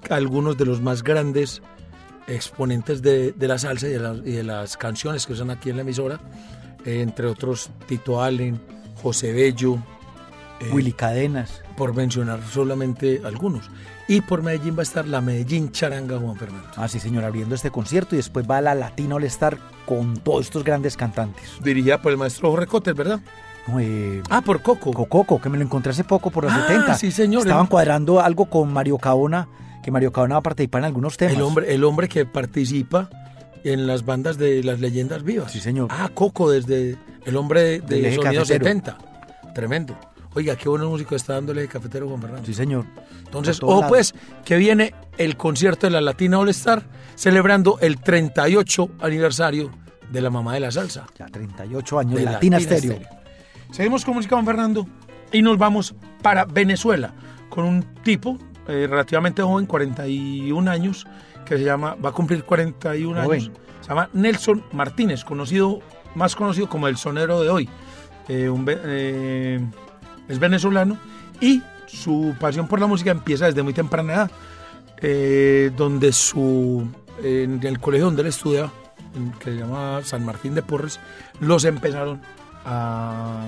algunos 0.10 0.58
de 0.58 0.66
los 0.66 0.80
más 0.82 1.04
grandes 1.04 1.62
exponentes 2.28 3.02
de, 3.02 3.32
de 3.32 3.48
la 3.48 3.58
salsa 3.58 3.88
y 3.88 3.92
de, 3.92 4.00
las- 4.00 4.18
y 4.20 4.32
de 4.32 4.44
las 4.44 4.78
canciones 4.78 5.26
que 5.26 5.36
son 5.36 5.50
aquí 5.50 5.70
en 5.70 5.78
la 5.78 5.82
emisora, 5.84 6.20
eh, 6.86 7.02
entre 7.02 7.28
otros 7.28 7.70
Tito 7.88 8.22
Allen, 8.22 8.60
José 9.02 9.32
Bello, 9.34 9.78
eh, 10.60 10.70
Willy 10.74 10.92
Cadenas. 10.94 11.62
por 11.78 11.94
mencionar 11.96 12.40
solamente 12.52 13.22
algunos. 13.24 13.70
Y 14.10 14.22
por 14.22 14.42
Medellín 14.42 14.76
va 14.76 14.80
a 14.80 14.84
estar 14.84 15.06
la 15.06 15.20
Medellín 15.20 15.72
Charanga, 15.72 16.18
Juan 16.18 16.38
Fernando. 16.38 16.68
Ah, 16.78 16.88
sí, 16.88 17.00
señor, 17.00 17.26
abriendo 17.26 17.56
este 17.56 17.72
concierto 17.72 18.16
y 18.16 18.18
después 18.18 18.50
va 18.50 18.62
la 18.62 18.74
Latina 18.74 19.16
All 19.16 19.26
Star 19.26 19.58
con 19.86 20.16
todos 20.18 20.46
estos 20.46 20.64
grandes 20.64 20.96
cantantes. 20.96 21.44
Dirigida 21.62 22.02
por 22.02 22.14
el 22.14 22.18
maestro 22.18 22.50
Jorge 22.52 22.68
Cotes, 22.68 22.96
¿verdad? 22.96 23.20
Eh, 23.80 24.24
Ah, 24.30 24.40
por 24.42 24.62
Coco. 24.62 24.94
Cococo, 24.94 25.42
que 25.42 25.50
me 25.50 25.58
lo 25.58 25.64
encontré 25.66 25.92
hace 25.92 26.06
poco 26.06 26.30
por 26.32 26.46
los 26.46 26.54
Ah, 26.54 26.66
70. 26.68 26.94
sí, 26.96 27.12
señor. 27.12 27.42
Estaban 27.42 27.68
cuadrando 27.68 28.22
algo 28.22 28.46
con 28.46 28.72
Mario 28.72 28.98
Caona, 28.98 29.50
que 29.84 29.92
Mario 29.92 30.14
Caona 30.14 30.36
va 30.36 30.40
a 30.40 30.44
participar 30.44 30.80
en 30.82 30.86
algunos 30.86 31.18
temas. 31.18 31.36
El 31.36 31.42
hombre, 31.42 31.74
el 31.74 31.84
hombre 31.84 32.08
que 32.08 32.26
participa 32.26 33.10
en 33.66 33.88
las 33.88 34.06
bandas 34.06 34.38
de 34.38 34.64
las 34.64 34.80
leyendas 34.80 35.24
vivas. 35.24 35.52
Sí, 35.52 35.60
señor. 35.60 35.90
Ah, 35.92 36.10
Coco, 36.14 36.50
desde 36.50 36.96
el 37.26 37.36
hombre 37.36 37.82
de, 37.82 38.00
eje 38.08 38.16
sonido 38.16 38.22
cafetero. 38.44 38.46
70. 38.46 38.98
Tremendo. 39.54 39.98
Oiga, 40.38 40.56
qué 40.56 40.70
bueno 40.70 40.88
músico 40.88 41.16
está 41.16 41.34
dándole 41.34 41.64
el 41.64 41.68
cafetero 41.68 42.08
Juan 42.08 42.22
Fernando. 42.22 42.46
Sí, 42.46 42.54
señor. 42.54 42.86
Entonces, 43.26 43.58
ojo 43.64 43.88
pues, 43.88 44.14
que 44.46 44.56
viene 44.56 44.94
el 45.18 45.36
concierto 45.36 45.88
de 45.88 45.92
la 45.92 46.00
Latina 46.00 46.38
All 46.38 46.50
Star, 46.50 46.84
celebrando 47.16 47.80
el 47.82 48.00
38 48.00 48.88
aniversario 49.00 49.72
de 50.12 50.22
la 50.22 50.30
mamá 50.30 50.54
de 50.54 50.60
la 50.60 50.72
salsa. 50.72 51.08
Ya 51.18 51.26
38 51.26 52.00
años, 52.00 52.20
de 52.20 52.26
Latina, 52.26 52.60
Stereo. 52.60 53.00
Seguimos 53.72 54.06
con 54.06 54.14
música 54.14 54.36
Juan 54.36 54.46
Fernando 54.46 54.86
y 55.32 55.42
nos 55.42 55.58
vamos 55.58 55.96
para 56.22 56.46
Venezuela 56.46 57.16
con 57.50 57.66
un 57.66 57.82
tipo 58.04 58.38
eh, 58.68 58.86
relativamente 58.88 59.42
joven, 59.42 59.66
41 59.66 60.70
años, 60.70 61.08
que 61.48 61.58
se 61.58 61.64
llama, 61.64 61.96
va 61.96 62.10
a 62.10 62.14
cumplir 62.14 62.44
41 62.44 63.24
Joven. 63.24 63.42
años. 63.42 63.52
Se 63.82 63.90
llama 63.90 64.08
Nelson 64.14 64.64
Martínez, 64.72 65.24
conocido, 65.24 65.80
más 66.14 66.36
conocido 66.36 66.70
como 66.70 66.88
el 66.88 66.96
sonero 66.96 67.42
de 67.42 67.50
hoy. 67.50 67.68
Eh, 68.28 68.50
un 68.50 68.66
eh, 68.68 69.66
es 70.28 70.40
venezolano 70.40 70.98
y 71.40 71.62
su 71.86 72.36
pasión 72.40 72.68
por 72.68 72.80
la 72.80 72.88
música 72.88 73.12
empieza 73.12 73.46
desde 73.46 73.64
muy 73.64 73.74
temprana 73.74 74.14
edad, 74.14 74.32
eh, 75.02 75.72
donde 75.76 76.12
su, 76.12 76.88
en 77.24 77.66
el 77.66 77.80
colegio 77.80 78.06
donde 78.06 78.22
él 78.22 78.28
estudia, 78.28 78.72
que 79.40 79.52
se 79.52 79.58
llama 79.58 80.02
San 80.04 80.26
Martín 80.26 80.54
de 80.54 80.62
Porres, 80.62 81.00
los 81.40 81.66
empezaron 81.66 82.22
a 82.66 83.48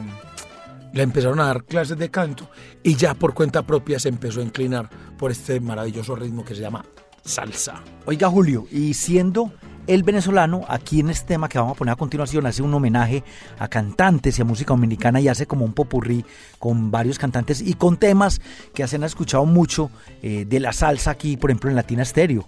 le 0.93 1.03
empezaron 1.03 1.39
a 1.39 1.45
dar 1.45 1.63
clases 1.65 1.97
de 1.97 2.09
canto 2.09 2.49
y 2.81 2.95
ya 2.95 3.13
por 3.13 3.33
cuenta 3.33 3.61
propia 3.61 3.99
se 3.99 4.09
empezó 4.09 4.39
a 4.39 4.43
inclinar 4.43 4.89
por 5.17 5.29
este 5.31 5.59
maravilloso 5.59 6.15
ritmo 6.15 6.43
que 6.43 6.55
se 6.55 6.61
llama 6.61 6.83
salsa. 7.23 7.83
Oiga, 8.05 8.27
Julio, 8.29 8.65
y 8.71 8.93
siendo 8.93 9.51
el 9.87 10.03
venezolano, 10.03 10.61
aquí 10.67 10.99
en 10.99 11.09
este 11.09 11.27
tema 11.29 11.49
que 11.49 11.57
vamos 11.57 11.73
a 11.75 11.77
poner 11.77 11.93
a 11.93 11.95
continuación, 11.95 12.45
hace 12.45 12.61
un 12.61 12.73
homenaje 12.73 13.23
a 13.57 13.67
cantantes 13.67 14.37
y 14.37 14.41
a 14.41 14.45
música 14.45 14.73
dominicana 14.73 15.19
y 15.19 15.27
hace 15.27 15.47
como 15.47 15.65
un 15.65 15.73
popurrí 15.73 16.23
con 16.59 16.91
varios 16.91 17.17
cantantes 17.17 17.61
y 17.61 17.73
con 17.73 17.97
temas 17.97 18.39
que 18.73 18.87
se 18.87 18.95
han 18.97 19.03
escuchado 19.03 19.45
mucho 19.45 19.89
eh, 20.21 20.45
de 20.47 20.59
la 20.59 20.73
salsa 20.73 21.11
aquí, 21.11 21.37
por 21.37 21.49
ejemplo, 21.49 21.69
en 21.69 21.75
Latina 21.75 22.05
Stereo. 22.05 22.45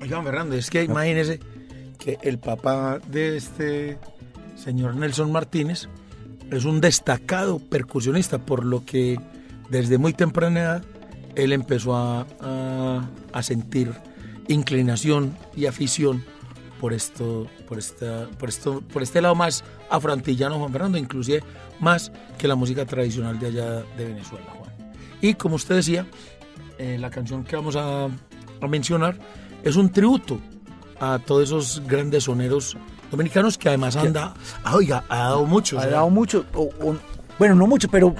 Oiga, 0.00 0.20
Fernando, 0.22 0.56
es 0.56 0.70
que 0.70 0.82
imagínese 0.82 1.38
que 1.98 2.18
el 2.22 2.38
papá 2.38 2.98
de 3.08 3.36
este 3.36 3.98
señor 4.56 4.96
Nelson 4.96 5.30
Martínez 5.30 5.88
es 6.50 6.64
un 6.64 6.80
destacado 6.80 7.60
percusionista, 7.60 8.38
por 8.38 8.64
lo 8.64 8.84
que 8.84 9.20
desde 9.70 9.98
muy 9.98 10.12
temprana 10.12 10.60
edad 10.60 10.84
él 11.36 11.52
empezó 11.52 11.94
a, 11.96 12.26
a- 12.40 13.08
a 13.32 13.42
sentir 13.42 13.92
inclinación 14.48 15.36
y 15.56 15.66
afición 15.66 16.24
por 16.82 16.92
esto, 16.92 17.46
por 17.68 17.78
esta, 17.78 18.26
por 18.38 18.48
esto, 18.48 18.80
por 18.92 19.02
este 19.04 19.20
lado 19.22 19.36
más 19.36 19.62
afroantillano, 19.88 20.58
Juan 20.58 20.72
Fernando, 20.72 20.98
inclusive 20.98 21.42
más 21.78 22.10
que 22.38 22.48
la 22.48 22.56
música 22.56 22.84
tradicional 22.84 23.38
de 23.38 23.46
allá 23.46 23.70
de 23.96 24.04
Venezuela, 24.04 24.46
Juan. 24.58 24.72
Y 25.20 25.34
como 25.34 25.54
usted 25.54 25.76
decía, 25.76 26.04
eh, 26.78 26.96
la 26.98 27.08
canción 27.08 27.44
que 27.44 27.54
vamos 27.54 27.76
a, 27.76 28.06
a 28.06 28.66
mencionar 28.68 29.16
es 29.62 29.76
un 29.76 29.90
tributo 29.92 30.40
a 30.98 31.20
todos 31.24 31.44
esos 31.44 31.82
grandes 31.86 32.24
soneros 32.24 32.76
dominicanos 33.12 33.56
que 33.56 33.68
además 33.68 33.94
han 33.94 34.12
dado, 34.12 34.34
ah, 34.64 34.74
oiga, 34.74 35.04
ha 35.08 35.18
dado 35.18 35.46
mucho. 35.46 35.78
Ha 35.78 35.86
dado 35.86 36.10
mucho, 36.10 36.44
o- 36.54 36.70
o- 36.82 36.96
bueno, 37.38 37.54
no 37.54 37.68
mucho, 37.68 37.86
pero 37.88 38.12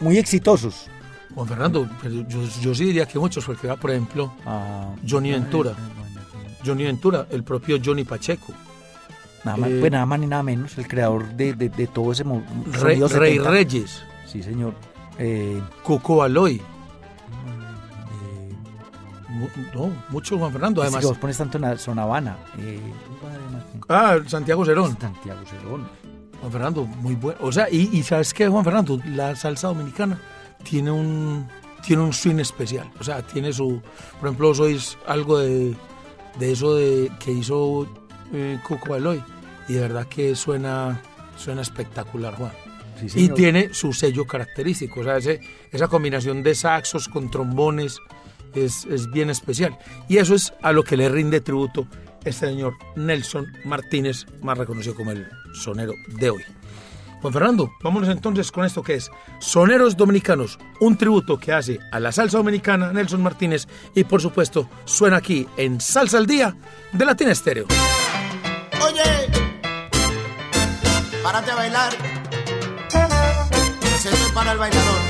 muy 0.00 0.18
exitosos. 0.18 0.88
Juan 1.36 1.46
Fernando, 1.46 1.88
pero 2.02 2.26
yo, 2.26 2.40
yo 2.60 2.74
sí 2.74 2.86
diría 2.86 3.06
que 3.06 3.16
muchos, 3.20 3.44
porque 3.44 3.68
va, 3.68 3.76
por 3.76 3.92
ejemplo, 3.92 4.32
Ah, 4.44 4.92
Johnny 5.08 5.30
Ventura. 5.30 5.76
Johnny 6.64 6.84
Ventura, 6.84 7.26
el 7.30 7.42
propio 7.44 7.78
Johnny 7.84 8.04
Pacheco, 8.04 8.52
Nada 9.44 9.56
más, 9.56 9.70
Eh, 9.70 9.76
pues 9.80 9.92
nada 9.92 10.04
más 10.04 10.18
ni 10.18 10.26
nada 10.26 10.42
menos, 10.42 10.76
el 10.78 10.88
creador 10.88 11.24
de, 11.34 11.54
de- 11.54 11.68
de 11.68 11.86
todo 11.86 12.10
ese 12.12 12.24
Rey, 12.24 12.98
Rey 13.00 13.08
70. 13.08 13.50
Reyes, 13.50 14.02
Sí, 14.26 14.42
señor. 14.42 14.74
Eh, 15.18 15.62
Coco 15.84 16.22
Aloy, 16.22 16.56
eh, 16.56 16.62
no, 19.74 19.90
mucho 20.10 20.36
Juan 20.38 20.52
Fernando, 20.52 20.82
Además, 20.82 20.98
además. 20.98 21.12
vos 21.16 21.20
pones 21.20 21.38
tanto 21.38 21.58
en 21.58 21.98
Habana. 21.98 22.36
Eh, 22.58 22.80
Ah, 23.88 24.16
Santiago 24.26 24.64
Cerón. 24.64 24.98
Santiago 25.00 25.40
Cerón. 25.48 25.88
Juan 26.40 26.52
Fernando, 26.52 26.84
muy 26.84 27.14
bueno. 27.14 27.38
O 27.42 27.50
sea, 27.52 27.68
y, 27.70 27.88
y 27.96 28.02
¿sabes 28.02 28.34
qué, 28.34 28.48
Juan 28.48 28.64
Fernando? 28.64 29.00
La 29.06 29.34
salsa 29.34 29.68
dominicana 29.68 30.20
tiene 30.62 30.90
un, 30.90 31.46
tiene 31.82 32.02
un 32.02 32.12
swing 32.12 32.38
especial. 32.40 32.90
O 33.00 33.04
sea, 33.04 33.22
tiene 33.22 33.52
su... 33.52 33.80
Por 34.20 34.28
ejemplo, 34.28 34.54
sois 34.54 34.98
algo 35.06 35.38
de, 35.38 35.74
de 36.38 36.52
eso 36.52 36.74
de 36.74 37.10
que 37.18 37.32
hizo 37.32 37.86
eh, 38.32 38.58
Cuco 38.66 38.94
Aloy. 38.94 39.22
Y 39.68 39.74
de 39.74 39.80
verdad 39.80 40.06
que 40.06 40.34
suena, 40.34 41.00
suena 41.36 41.62
espectacular, 41.62 42.34
Juan. 42.34 42.52
Sí, 43.06 43.24
Y 43.24 43.28
tiene 43.28 43.72
su 43.74 43.92
sello 43.92 44.24
característico. 44.26 45.00
O 45.00 45.04
sea, 45.04 45.18
ese- 45.18 45.40
esa 45.70 45.86
combinación 45.88 46.42
de 46.42 46.54
saxos 46.54 47.06
con 47.08 47.30
trombones 47.30 47.98
es, 48.54 48.84
es 48.86 49.08
bien 49.10 49.30
especial. 49.30 49.78
Y 50.08 50.16
eso 50.16 50.34
es 50.34 50.52
a 50.62 50.72
lo 50.72 50.82
que 50.82 50.96
le 50.96 51.08
rinde 51.08 51.40
tributo 51.40 51.86
este 52.24 52.48
señor 52.48 52.74
Nelson 52.96 53.46
Martínez, 53.64 54.26
más 54.42 54.58
reconocido 54.58 54.94
como 54.96 55.12
el 55.12 55.26
sonero 55.54 55.92
de 56.18 56.30
hoy. 56.30 56.42
Juan 57.20 57.32
Fernando, 57.32 57.72
vámonos 57.82 58.08
entonces 58.08 58.52
con 58.52 58.64
esto 58.64 58.82
que 58.82 58.94
es 58.94 59.10
Soneros 59.40 59.96
Dominicanos, 59.96 60.58
un 60.80 60.96
tributo 60.96 61.38
que 61.38 61.52
hace 61.52 61.78
a 61.90 62.00
la 62.00 62.12
salsa 62.12 62.38
dominicana 62.38 62.92
Nelson 62.92 63.22
Martínez 63.22 63.66
y 63.94 64.04
por 64.04 64.22
supuesto 64.22 64.68
suena 64.84 65.16
aquí 65.16 65.46
en 65.56 65.80
Salsa 65.80 66.18
al 66.18 66.26
Día 66.26 66.56
de 66.92 67.04
Latina 67.04 67.32
Estéreo. 67.32 67.66
Oye, 68.82 69.02
párate 71.22 71.50
a 71.50 71.54
bailar. 71.54 71.92
Es 73.94 74.32
para 74.32 74.52
el 74.52 74.58
bailador. 74.58 75.07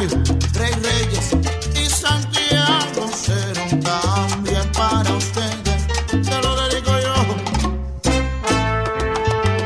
Mario, 0.00 0.22
Rey 0.54 0.72
Reyes 0.82 1.36
y 1.74 1.90
Santiago 1.90 3.06
serán 3.12 3.80
también 3.80 4.72
para 4.72 5.12
ustedes. 5.12 5.86
Te 6.06 6.42
lo 6.42 6.56
dedico 6.56 6.90
yo. 7.00 7.14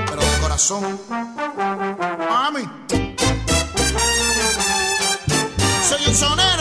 Pero 0.08 0.22
de 0.22 0.38
corazón, 0.42 0.98
mami. 2.28 2.68
Soy 5.88 6.04
un 6.08 6.14
sonero. 6.14 6.53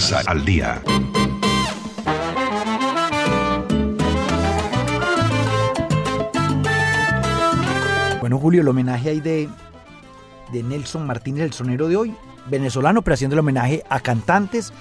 Salsa, 0.00 0.22
al 0.26 0.44
día. 0.44 0.82
Bueno, 8.20 8.38
Julio, 8.38 8.62
el 8.62 8.68
homenaje 8.68 9.10
ahí 9.10 9.20
de, 9.20 9.48
de 10.50 10.62
Nelson 10.62 11.06
Martínez, 11.06 11.44
el 11.44 11.52
sonero 11.52 11.88
de 11.88 11.96
hoy, 11.96 12.14
venezolano, 12.46 13.02
pero 13.02 13.14
haciendo 13.14 13.34
el 13.34 13.40
homenaje 13.40 13.82
a 13.90 14.00
cantantes 14.00 14.72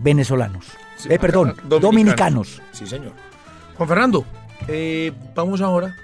venezolanos. 0.00 0.66
Sí, 0.96 1.08
eh, 1.10 1.18
perdón, 1.18 1.56
dominicanos. 1.68 1.80
dominicanos. 1.82 2.62
Sí, 2.72 2.86
señor. 2.86 3.12
Juan 3.76 3.88
Fernando, 3.88 4.24
eh, 4.68 5.12
vamos 5.34 5.60
ahora 5.62 5.96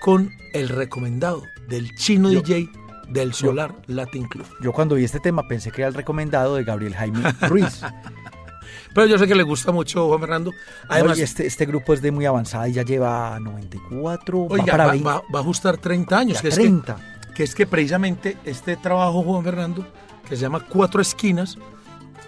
con 0.00 0.32
el 0.52 0.68
recomendado 0.68 1.44
del 1.68 1.94
chino 1.94 2.30
Yo- 2.32 2.42
DJ 2.42 2.68
del 3.10 3.34
Solar 3.34 3.74
Latin 3.86 4.24
Club. 4.24 4.46
Yo 4.62 4.72
cuando 4.72 4.94
vi 4.94 5.04
este 5.04 5.20
tema 5.20 5.46
pensé 5.46 5.70
que 5.70 5.82
era 5.82 5.88
el 5.88 5.94
recomendado 5.94 6.54
de 6.56 6.64
Gabriel 6.64 6.94
Jaime 6.94 7.32
Ruiz. 7.42 7.82
Pero 8.94 9.06
yo 9.06 9.18
sé 9.18 9.26
que 9.28 9.34
le 9.36 9.42
gusta 9.44 9.70
mucho 9.70 10.08
Juan 10.08 10.20
Fernando. 10.20 10.52
Además, 10.88 11.12
Oye, 11.12 11.22
este, 11.24 11.46
este 11.46 11.64
grupo 11.66 11.92
es 11.94 12.02
de 12.02 12.10
muy 12.10 12.26
avanzada 12.26 12.68
y 12.68 12.72
ya 12.72 12.82
lleva 12.82 13.38
94, 13.40 14.48
va 14.48 14.54
oiga, 14.54 14.64
para 14.72 14.86
va, 14.86 14.92
20, 14.92 15.06
va- 15.08 15.22
va 15.32 15.38
a 15.38 15.42
ajustar 15.42 15.76
30 15.76 16.18
años. 16.18 16.40
que, 16.42 16.48
es 16.48 16.54
30. 16.56 16.96
que, 16.96 17.34
que 17.34 17.42
es 17.44 17.54
que 17.54 17.66
precisamente 17.66 18.36
este 18.44 18.76
trabajo, 18.76 19.22
Juan 19.22 19.44
Fernando, 19.44 19.86
que 20.28 20.34
se 20.36 20.42
llama 20.42 20.60
Cuatro 20.68 21.00
Esquinas, 21.00 21.56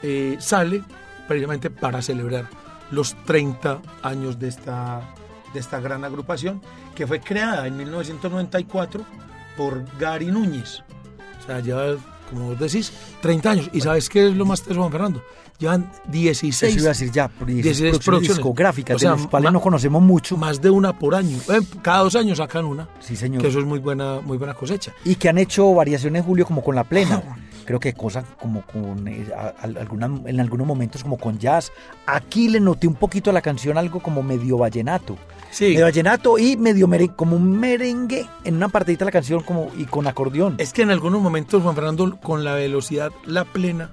eh, 0.03 0.37
sale 0.39 0.83
precisamente 1.27 1.71
para 1.71 2.01
celebrar 2.03 2.49
los 2.93 3.17
30 3.25 3.81
años 4.03 4.39
de 4.39 4.49
esta, 4.49 5.01
de 5.55 5.59
esta 5.61 5.81
gran 5.81 6.05
agrupación, 6.05 6.61
que 6.95 7.07
fue 7.09 7.21
creada 7.21 7.67
en 7.67 7.77
1994 7.77 9.05
por 9.57 9.85
Gary 9.99 10.27
Núñez. 10.27 10.83
O 11.43 11.47
sea, 11.47 11.61
lleva, 11.61 11.97
como 12.31 12.49
vos 12.51 12.59
decís, 12.59 12.93
30 13.21 13.51
años. 13.51 13.71
¿Y 13.73 13.81
sabes 13.81 14.09
qué 14.09 14.29
es 14.29 14.35
lo 14.37 14.45
más 14.47 14.63
teso, 14.63 14.79
Juan 14.81 14.93
Fernando? 14.93 15.23
Llevan 15.59 15.91
16, 16.09 16.73
Eso 16.73 16.81
iba 16.81 16.87
a 16.89 16.93
decir 16.93 17.13
ya, 17.13 17.29
por 17.29 17.47
16 17.47 17.79
16 17.79 18.05
producciones 18.05 18.37
discográficas, 18.39 18.97
O 18.97 18.99
sea, 18.99 19.11
de 19.13 19.17
los 19.19 19.27
cuales 19.29 19.53
no 19.53 19.61
conocemos 19.61 20.03
mucho. 20.03 20.37
más 20.37 20.61
de 20.61 20.71
una 20.71 20.99
por 20.99 21.15
año. 21.15 21.39
Eh, 21.49 21.61
cada 21.83 21.99
dos 22.01 22.17
años 22.17 22.39
sacan 22.39 22.65
una. 22.65 22.89
Sí, 22.99 23.15
señor. 23.15 23.43
Que 23.43 23.49
eso 23.49 23.61
es 23.61 23.65
muy 23.65 23.79
buena, 23.79 24.21
muy 24.21 24.39
buena 24.39 24.55
cosecha. 24.55 24.93
Y 25.05 25.15
que 25.15 25.29
han 25.29 25.39
hecho 25.39 25.73
variaciones, 25.73 26.25
Julio, 26.25 26.47
como 26.47 26.65
con 26.65 26.75
la 26.75 26.83
plena. 26.85 27.23
Creo 27.65 27.79
que 27.79 27.93
cosas 27.93 28.25
como 28.41 28.63
con 28.63 29.07
eh, 29.07 29.29
a- 29.37 29.49
a- 29.57 29.81
alguna- 29.81 30.11
en 30.27 30.41
algunos 30.41 30.67
momentos 30.67 31.05
como 31.05 31.17
con 31.17 31.39
jazz. 31.39 31.71
Aquí 32.07 32.49
le 32.49 32.59
noté 32.59 32.89
un 32.89 32.95
poquito 32.97 33.31
a 33.31 33.33
la 33.33 33.41
canción 33.41 33.79
algo 33.79 34.01
como 34.01 34.21
medio 34.25 34.59
vallenato. 34.59 35.17
Sí. 35.53 35.67
Medio 35.67 35.85
vallenato 35.85 36.39
y 36.39 36.57
medio 36.57 36.89
merengue, 36.89 37.15
como 37.15 37.37
un 37.37 37.61
merengue 37.61 38.27
en 38.43 38.57
una 38.57 38.69
partidita 38.69 39.05
de 39.05 39.11
la 39.11 39.13
canción 39.13 39.43
como 39.43 39.71
y 39.77 39.85
con 39.85 40.07
acordeón. 40.07 40.57
Es 40.59 40.73
que 40.73 40.83
en 40.83 40.91
algunos 40.91 41.21
momentos, 41.21 41.63
Juan 41.63 41.75
Fernando, 41.75 42.19
con 42.21 42.43
la 42.43 42.55
velocidad, 42.55 43.13
la 43.27 43.45
plena, 43.45 43.91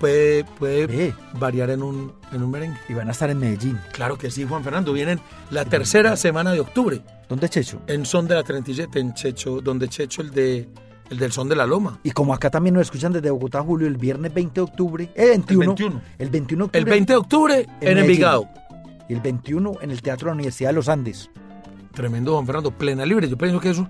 puede, 0.00 0.44
puede 0.44 1.14
variar 1.38 1.70
en 1.70 1.82
un, 1.82 2.12
en 2.32 2.42
un 2.42 2.50
merengue. 2.50 2.78
Y 2.88 2.94
van 2.94 3.08
a 3.08 3.12
estar 3.12 3.30
en 3.30 3.38
Medellín. 3.38 3.78
Claro 3.92 4.18
que 4.18 4.30
sí, 4.30 4.44
Juan 4.44 4.64
Fernando. 4.64 4.92
Vienen 4.92 5.20
la 5.50 5.64
tercera 5.64 6.16
semana 6.16 6.52
de 6.52 6.60
octubre 6.60 7.02
¿Dónde, 7.28 7.48
Checho? 7.48 7.80
en 7.86 8.04
Son 8.04 8.26
de 8.26 8.34
la 8.34 8.42
37, 8.42 8.98
en 8.98 9.14
Checho, 9.14 9.60
donde 9.60 9.88
Checho, 9.88 10.22
el, 10.22 10.32
de, 10.32 10.68
el 11.08 11.18
del 11.18 11.32
Son 11.32 11.48
de 11.48 11.56
la 11.56 11.66
Loma. 11.66 11.98
Y 12.02 12.10
como 12.10 12.34
acá 12.34 12.50
también 12.50 12.74
nos 12.74 12.82
escuchan 12.82 13.12
desde 13.12 13.30
Bogotá, 13.30 13.62
Julio, 13.62 13.86
el 13.86 13.96
viernes 13.96 14.34
20 14.34 14.54
de 14.54 14.60
octubre, 14.60 15.10
el 15.14 15.28
21, 15.28 15.66
21. 15.66 16.02
el 16.18 16.30
21 16.30 16.58
de 16.58 16.64
octubre, 16.64 16.78
El 16.78 16.84
20 16.84 17.12
de 17.12 17.16
octubre 17.16 17.54
en, 17.60 17.68
Medellín. 17.80 17.98
Envigado. 17.98 18.48
El 19.12 19.20
21 19.20 19.74
en 19.80 19.90
el 19.90 20.02
Teatro 20.02 20.26
de 20.26 20.30
la 20.30 20.34
Universidad 20.34 20.70
de 20.70 20.74
los 20.74 20.88
Andes. 20.88 21.30
Tremendo, 21.92 22.32
Juan 22.34 22.46
Fernando. 22.46 22.70
Plena 22.70 23.04
Libre. 23.04 23.28
Yo 23.28 23.36
pienso 23.36 23.60
que 23.60 23.70
es 23.70 23.78
un- 23.78 23.88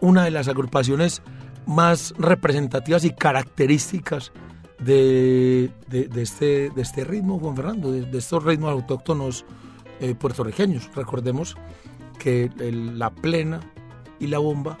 una 0.00 0.24
de 0.24 0.30
las 0.30 0.48
agrupaciones 0.48 1.22
más 1.66 2.14
representativas 2.18 3.04
y 3.04 3.10
características 3.10 4.32
de, 4.78 5.70
de- 5.88 6.22
este, 6.22 6.70
de 6.70 6.82
este 6.82 7.04
ritmo, 7.04 7.38
Juan 7.38 7.56
Fernando, 7.56 7.92
de, 7.92 8.18
estos 8.18 8.42
ritmos 8.44 8.70
autóctonos 8.70 9.44
eh, 10.00 10.14
puertorriqueños. 10.14 10.88
Recordemos 10.94 11.56
que 12.18 12.50
la 12.58 13.10
plena 13.10 13.60
y 14.18 14.26
la 14.28 14.38
bomba 14.38 14.78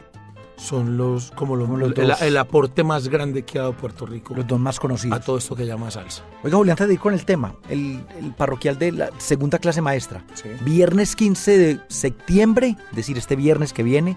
son 0.62 0.96
los 0.96 1.30
como, 1.32 1.56
los- 1.56 1.68
los 1.68 1.88
el, 1.98 2.08
dos. 2.08 2.22
el 2.22 2.36
aporte 2.36 2.84
más 2.84 3.08
grande 3.08 3.42
que 3.42 3.58
ha 3.58 3.62
dado 3.62 3.72
Puerto 3.76 4.06
Rico 4.06 4.34
Los 4.34 4.46
dos 4.46 4.60
más 4.60 4.78
conocidos. 4.80 5.18
a 5.18 5.20
todo 5.22 5.38
esto 5.38 5.54
que 5.56 5.66
llama 5.66 5.90
salsa. 5.90 6.22
Oiga, 6.42 6.56
Julio, 6.56 6.72
antes 6.72 6.86
de 6.88 6.94
ir 6.94 7.00
con 7.00 7.14
el 7.14 7.24
tema, 7.24 7.54
el, 7.68 8.00
el 8.18 8.32
parroquial 8.32 8.78
de 8.78 8.92
la 8.92 9.10
segunda 9.18 9.58
clase 9.58 9.80
maestra. 9.82 10.24
Sí. 10.34 10.48
Viernes 10.64 11.16
15 11.16 11.58
de 11.58 11.80
septiembre, 11.88 12.76
es 12.90 12.96
decir, 12.96 13.18
este 13.18 13.36
viernes 13.36 13.72
que 13.72 13.82
viene, 13.82 14.16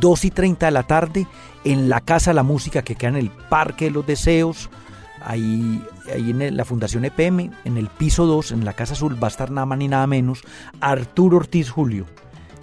2 0.00 0.24
y 0.24 0.30
30 0.30 0.66
de 0.66 0.72
la 0.72 0.82
tarde, 0.82 1.26
en 1.64 1.88
la 1.88 2.00
Casa 2.00 2.30
de 2.30 2.34
la 2.34 2.42
Música 2.42 2.82
que 2.82 2.94
queda 2.96 3.10
en 3.10 3.16
el 3.16 3.30
Parque 3.30 3.86
de 3.86 3.90
los 3.92 4.06
Deseos, 4.06 4.68
Ahí, 5.26 5.82
ahí 6.14 6.32
en 6.32 6.54
la 6.54 6.66
Fundación 6.66 7.06
EPM, 7.06 7.50
en 7.64 7.78
el 7.78 7.86
piso 7.88 8.26
2, 8.26 8.52
en 8.52 8.66
la 8.66 8.74
Casa 8.74 8.92
Azul, 8.92 9.16
va 9.22 9.28
a 9.28 9.30
estar 9.30 9.50
nada 9.50 9.64
más 9.64 9.78
ni 9.78 9.88
nada 9.88 10.06
menos 10.06 10.42
Arturo 10.82 11.38
Ortiz 11.38 11.70
Julio, 11.70 12.04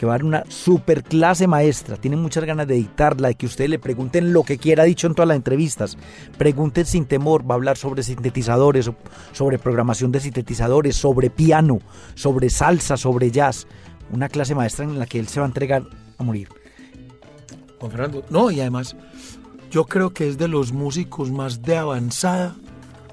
que 0.01 0.07
va 0.07 0.13
a 0.13 0.17
dar 0.17 0.25
una 0.25 0.43
super 0.49 1.03
clase 1.03 1.45
maestra. 1.45 1.95
Tiene 1.95 2.17
muchas 2.17 2.43
ganas 2.43 2.65
de 2.65 2.73
dictarla, 2.73 3.27
de 3.27 3.35
que 3.35 3.45
ustedes 3.45 3.69
le 3.69 3.77
pregunten 3.77 4.33
lo 4.33 4.41
que 4.41 4.57
quiera, 4.57 4.83
dicho 4.83 5.05
en 5.05 5.13
todas 5.13 5.27
las 5.27 5.37
entrevistas. 5.37 5.95
Pregunten 6.39 6.87
sin 6.87 7.05
temor, 7.05 7.47
va 7.47 7.53
a 7.53 7.57
hablar 7.57 7.77
sobre 7.77 8.01
sintetizadores, 8.01 8.85
so- 8.85 8.95
sobre 9.31 9.59
programación 9.59 10.11
de 10.11 10.19
sintetizadores, 10.19 10.95
sobre 10.95 11.29
piano, 11.29 11.77
sobre 12.15 12.49
salsa, 12.49 12.97
sobre 12.97 13.29
jazz. 13.29 13.67
Una 14.11 14.27
clase 14.27 14.55
maestra 14.55 14.85
en 14.85 14.97
la 14.97 15.05
que 15.05 15.19
él 15.19 15.27
se 15.27 15.39
va 15.39 15.45
a 15.45 15.49
entregar 15.49 15.83
a 16.17 16.23
morir. 16.23 16.49
Juan 17.79 17.91
Fernando. 17.91 18.23
No, 18.31 18.49
y 18.49 18.59
además, 18.59 18.95
yo 19.69 19.85
creo 19.85 20.15
que 20.15 20.27
es 20.27 20.39
de 20.39 20.47
los 20.47 20.71
músicos 20.71 21.29
más 21.29 21.61
de 21.61 21.77
avanzada 21.77 22.55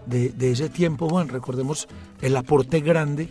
de, 0.06 0.30
de 0.30 0.52
ese 0.52 0.70
tiempo, 0.70 1.06
Juan. 1.10 1.28
Recordemos 1.28 1.86
el 2.22 2.34
aporte 2.34 2.80
grande 2.80 3.28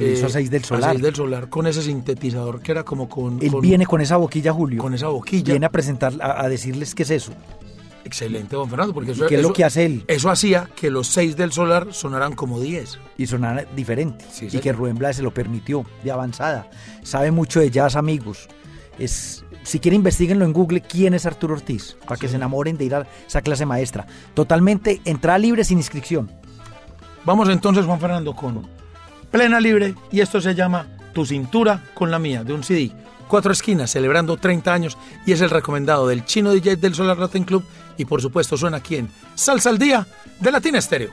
Que 0.00 0.06
le 0.06 0.12
hizo 0.14 0.26
a 0.26 0.30
Seis 0.30 0.50
del 0.50 0.64
Solar. 0.64 0.90
a 0.90 0.92
Seis 0.92 1.02
del 1.02 1.14
Solar 1.14 1.48
con 1.48 1.66
ese 1.66 1.82
sintetizador 1.82 2.60
que 2.60 2.72
era 2.72 2.84
como 2.84 3.08
con. 3.08 3.38
Él 3.42 3.50
con- 3.50 3.60
viene 3.60 3.86
con 3.86 4.00
esa 4.00 4.16
boquilla, 4.16 4.52
Julio. 4.52 4.82
con 4.82 4.94
esa 4.94 5.08
boquilla. 5.08 5.52
Viene 5.52 5.66
a 5.66 5.70
presentar, 5.70 6.12
a, 6.20 6.42
a 6.42 6.48
decirles 6.48 6.94
qué 6.94 7.02
es 7.04 7.10
eso. 7.10 7.32
Excelente, 8.04 8.56
Juan 8.56 8.70
Fernando, 8.70 8.94
porque 8.94 9.10
eso, 9.12 9.26
¿Qué 9.26 9.34
es 9.34 9.42
lo 9.42 9.52
que 9.52 9.64
hace 9.64 9.84
él? 9.84 10.04
Eso 10.08 10.30
hacía 10.30 10.70
que 10.74 10.90
los 10.90 11.08
seis 11.08 11.36
del 11.36 11.52
Solar 11.52 11.88
sonaran 11.92 12.32
como 12.34 12.58
10. 12.58 12.98
y 13.18 13.26
sonara 13.26 13.66
diferente. 13.76 14.24
Sí, 14.32 14.48
y 14.50 14.58
que 14.60 14.72
Rubén 14.72 14.96
Blades 14.96 15.16
se 15.16 15.22
lo 15.22 15.34
permitió, 15.34 15.84
de 16.02 16.10
avanzada. 16.10 16.70
Sabe 17.02 17.30
mucho 17.32 17.60
de 17.60 17.70
jazz, 17.70 17.96
amigos. 17.96 18.48
Es, 18.98 19.44
si 19.62 19.78
quieren, 19.78 19.96
investiguenlo 19.98 20.46
en 20.46 20.54
Google 20.54 20.80
quién 20.80 21.12
es 21.12 21.26
Arturo 21.26 21.52
Ortiz, 21.54 21.98
para 22.06 22.18
que 22.18 22.28
se 22.28 22.36
enamoren 22.36 22.78
de 22.78 22.84
ir 22.86 22.94
a 22.94 23.06
esa 23.26 23.42
clase 23.42 23.66
maestra. 23.66 24.06
Totalmente 24.32 25.02
entrada 25.04 25.36
libre 25.38 25.62
sin 25.64 25.76
inscripción. 25.76 26.30
Vamos 27.26 27.48
entonces, 27.50 27.84
Juan 27.84 28.00
Fernando, 28.00 28.34
con 28.34 28.66
Plena 29.30 29.60
Libre 29.60 29.94
y 30.10 30.20
esto 30.20 30.40
se 30.40 30.54
llama 30.54 30.86
Tu 31.12 31.26
cintura 31.26 31.82
con 31.94 32.10
la 32.10 32.18
mía, 32.18 32.44
de 32.44 32.52
un 32.52 32.62
CD. 32.62 32.90
Cuatro 33.28 33.52
esquinas, 33.52 33.90
celebrando 33.90 34.36
30 34.36 34.72
años 34.72 34.98
y 35.26 35.32
es 35.32 35.40
el 35.40 35.50
recomendado 35.50 36.08
del 36.08 36.24
chino 36.24 36.52
DJ 36.52 36.76
del 36.76 36.94
Solar 36.94 37.18
Latin 37.18 37.44
Club 37.44 37.64
y 37.98 38.06
por 38.06 38.22
supuesto 38.22 38.56
suena 38.56 38.78
aquí 38.78 38.96
en 38.96 39.10
Salsa 39.34 39.68
al 39.68 39.78
Día 39.78 40.06
de 40.40 40.50
Latina 40.50 40.78
Estéreo. 40.78 41.10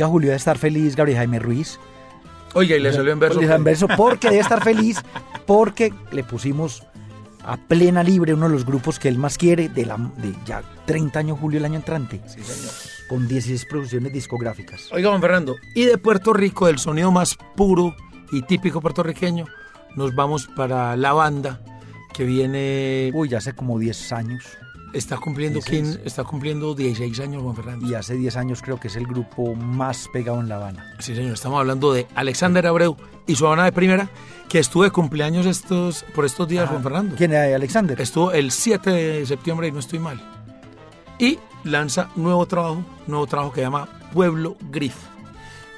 Oiga, 0.00 0.08
Julio, 0.08 0.28
debe 0.28 0.38
estar 0.38 0.56
feliz 0.56 0.96
Gabriel 0.96 1.18
Jaime 1.18 1.38
Ruiz. 1.38 1.78
Oiga, 2.54 2.74
y 2.74 2.80
le 2.80 2.90
salió 2.90 3.12
en 3.12 3.20
verso. 3.20 3.38
Le 3.38 3.46
salió 3.46 3.56
en 3.56 3.64
verso 3.64 3.86
porque 3.98 4.30
debe 4.30 4.40
estar 4.40 4.64
feliz 4.64 4.98
porque 5.44 5.92
le 6.10 6.24
pusimos 6.24 6.82
a 7.44 7.58
plena 7.58 8.02
libre 8.02 8.32
uno 8.32 8.46
de 8.46 8.52
los 8.54 8.64
grupos 8.64 8.98
que 8.98 9.08
él 9.08 9.18
más 9.18 9.36
quiere 9.36 9.68
de, 9.68 9.84
la, 9.84 9.98
de 9.98 10.32
ya 10.46 10.62
30 10.86 11.18
años 11.18 11.38
julio 11.38 11.58
el 11.58 11.66
año 11.66 11.76
entrante. 11.76 12.18
Sí, 12.26 12.42
señor. 12.42 12.72
Con 13.10 13.28
16 13.28 13.66
producciones 13.66 14.10
discográficas. 14.10 14.90
Oiga, 14.90 15.10
Juan 15.10 15.20
Fernando, 15.20 15.56
y 15.74 15.84
de 15.84 15.98
Puerto 15.98 16.32
Rico, 16.32 16.66
el 16.66 16.78
sonido 16.78 17.12
más 17.12 17.36
puro 17.54 17.94
y 18.32 18.40
típico 18.40 18.80
puertorriqueño, 18.80 19.44
nos 19.96 20.14
vamos 20.14 20.48
para 20.56 20.96
la 20.96 21.12
banda 21.12 21.60
que 22.14 22.24
viene, 22.24 23.10
Uy, 23.12 23.28
ya 23.28 23.36
hace 23.36 23.52
como 23.52 23.78
10 23.78 24.12
años. 24.12 24.44
Está 24.92 25.16
cumpliendo, 25.18 25.60
16. 25.60 25.94
¿quién? 25.96 26.06
está 26.06 26.24
cumpliendo 26.24 26.74
16 26.74 27.20
años, 27.20 27.42
Juan 27.42 27.56
Fernando. 27.56 27.86
Y 27.86 27.94
hace 27.94 28.14
10 28.14 28.36
años 28.36 28.62
creo 28.62 28.78
que 28.78 28.88
es 28.88 28.96
el 28.96 29.06
grupo 29.06 29.54
más 29.54 30.08
pegado 30.12 30.40
en 30.40 30.48
La 30.48 30.56
Habana. 30.56 30.94
Sí, 30.98 31.14
señor, 31.14 31.34
estamos 31.34 31.60
hablando 31.60 31.92
de 31.92 32.06
Alexander 32.14 32.66
Abreu 32.66 32.96
y 33.26 33.36
su 33.36 33.46
Habana 33.46 33.64
de 33.64 33.72
primera, 33.72 34.08
que 34.48 34.58
estuvo 34.58 34.82
de 34.82 34.90
cumpleaños 34.90 35.46
estos, 35.46 36.04
por 36.14 36.24
estos 36.24 36.48
días, 36.48 36.68
Juan 36.68 36.82
Fernando. 36.82 37.14
Ah, 37.14 37.18
¿Quién 37.18 37.32
es 37.32 37.54
Alexander? 37.54 38.00
Estuvo 38.00 38.32
el 38.32 38.50
7 38.50 38.90
de 38.90 39.26
septiembre 39.26 39.68
y 39.68 39.72
no 39.72 39.78
estoy 39.78 39.98
mal. 39.98 40.20
Y 41.18 41.38
lanza 41.64 42.10
nuevo 42.16 42.46
trabajo, 42.46 42.82
nuevo 43.06 43.26
trabajo 43.26 43.52
que 43.52 43.60
se 43.60 43.66
llama 43.66 43.88
Pueblo 44.12 44.56
Grifo. 44.70 45.08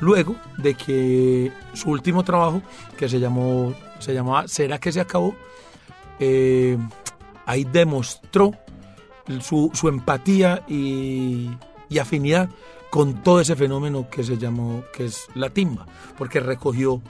Luego 0.00 0.34
de 0.58 0.74
que 0.74 1.52
su 1.74 1.90
último 1.90 2.24
trabajo, 2.24 2.62
que 2.96 3.08
se 3.08 3.20
llamó, 3.20 3.72
se 4.00 4.12
llamaba 4.14 4.48
¿Será 4.48 4.78
que 4.78 4.90
se 4.90 5.00
acabó? 5.00 5.36
Eh, 6.18 6.76
ahí 7.46 7.64
demostró 7.64 8.52
su, 9.41 9.70
su 9.72 9.89
empatía 9.89 10.62
y, 10.68 11.51
y 11.89 11.99
afinidad 11.99 12.51
con 12.91 13.22
todo 13.22 13.41
ese 13.41 13.57
fenómeno 13.57 14.09
que 14.11 14.22
se 14.22 14.37
llamó, 14.37 14.85
que 14.93 15.07
es 15.07 15.26
la 15.35 15.49
timba, 15.49 15.87
porque 16.18 16.41
recogió 16.41 17.01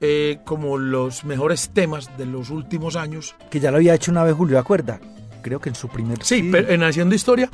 eh, 0.00 0.40
como 0.44 0.76
los 0.78 1.24
mejores 1.24 1.70
temas 1.70 2.16
de 2.18 2.24
los 2.26 2.48
últimos 2.48 2.96
años 2.96 3.34
Que 3.50 3.60
ya 3.60 3.70
lo 3.70 3.76
había 3.76 3.94
hecho 3.94 4.10
una 4.10 4.24
vez 4.24 4.34
Julio, 4.34 4.54
¿de 4.54 4.60
acuerda? 4.60 4.98
Creo 5.42 5.60
que 5.60 5.68
en 5.68 5.74
su 5.74 5.88
primer 5.88 6.24
Sí, 6.24 6.48
pero 6.50 6.70
en 6.70 6.82
Haciendo 6.82 7.14
Historia, 7.14 7.50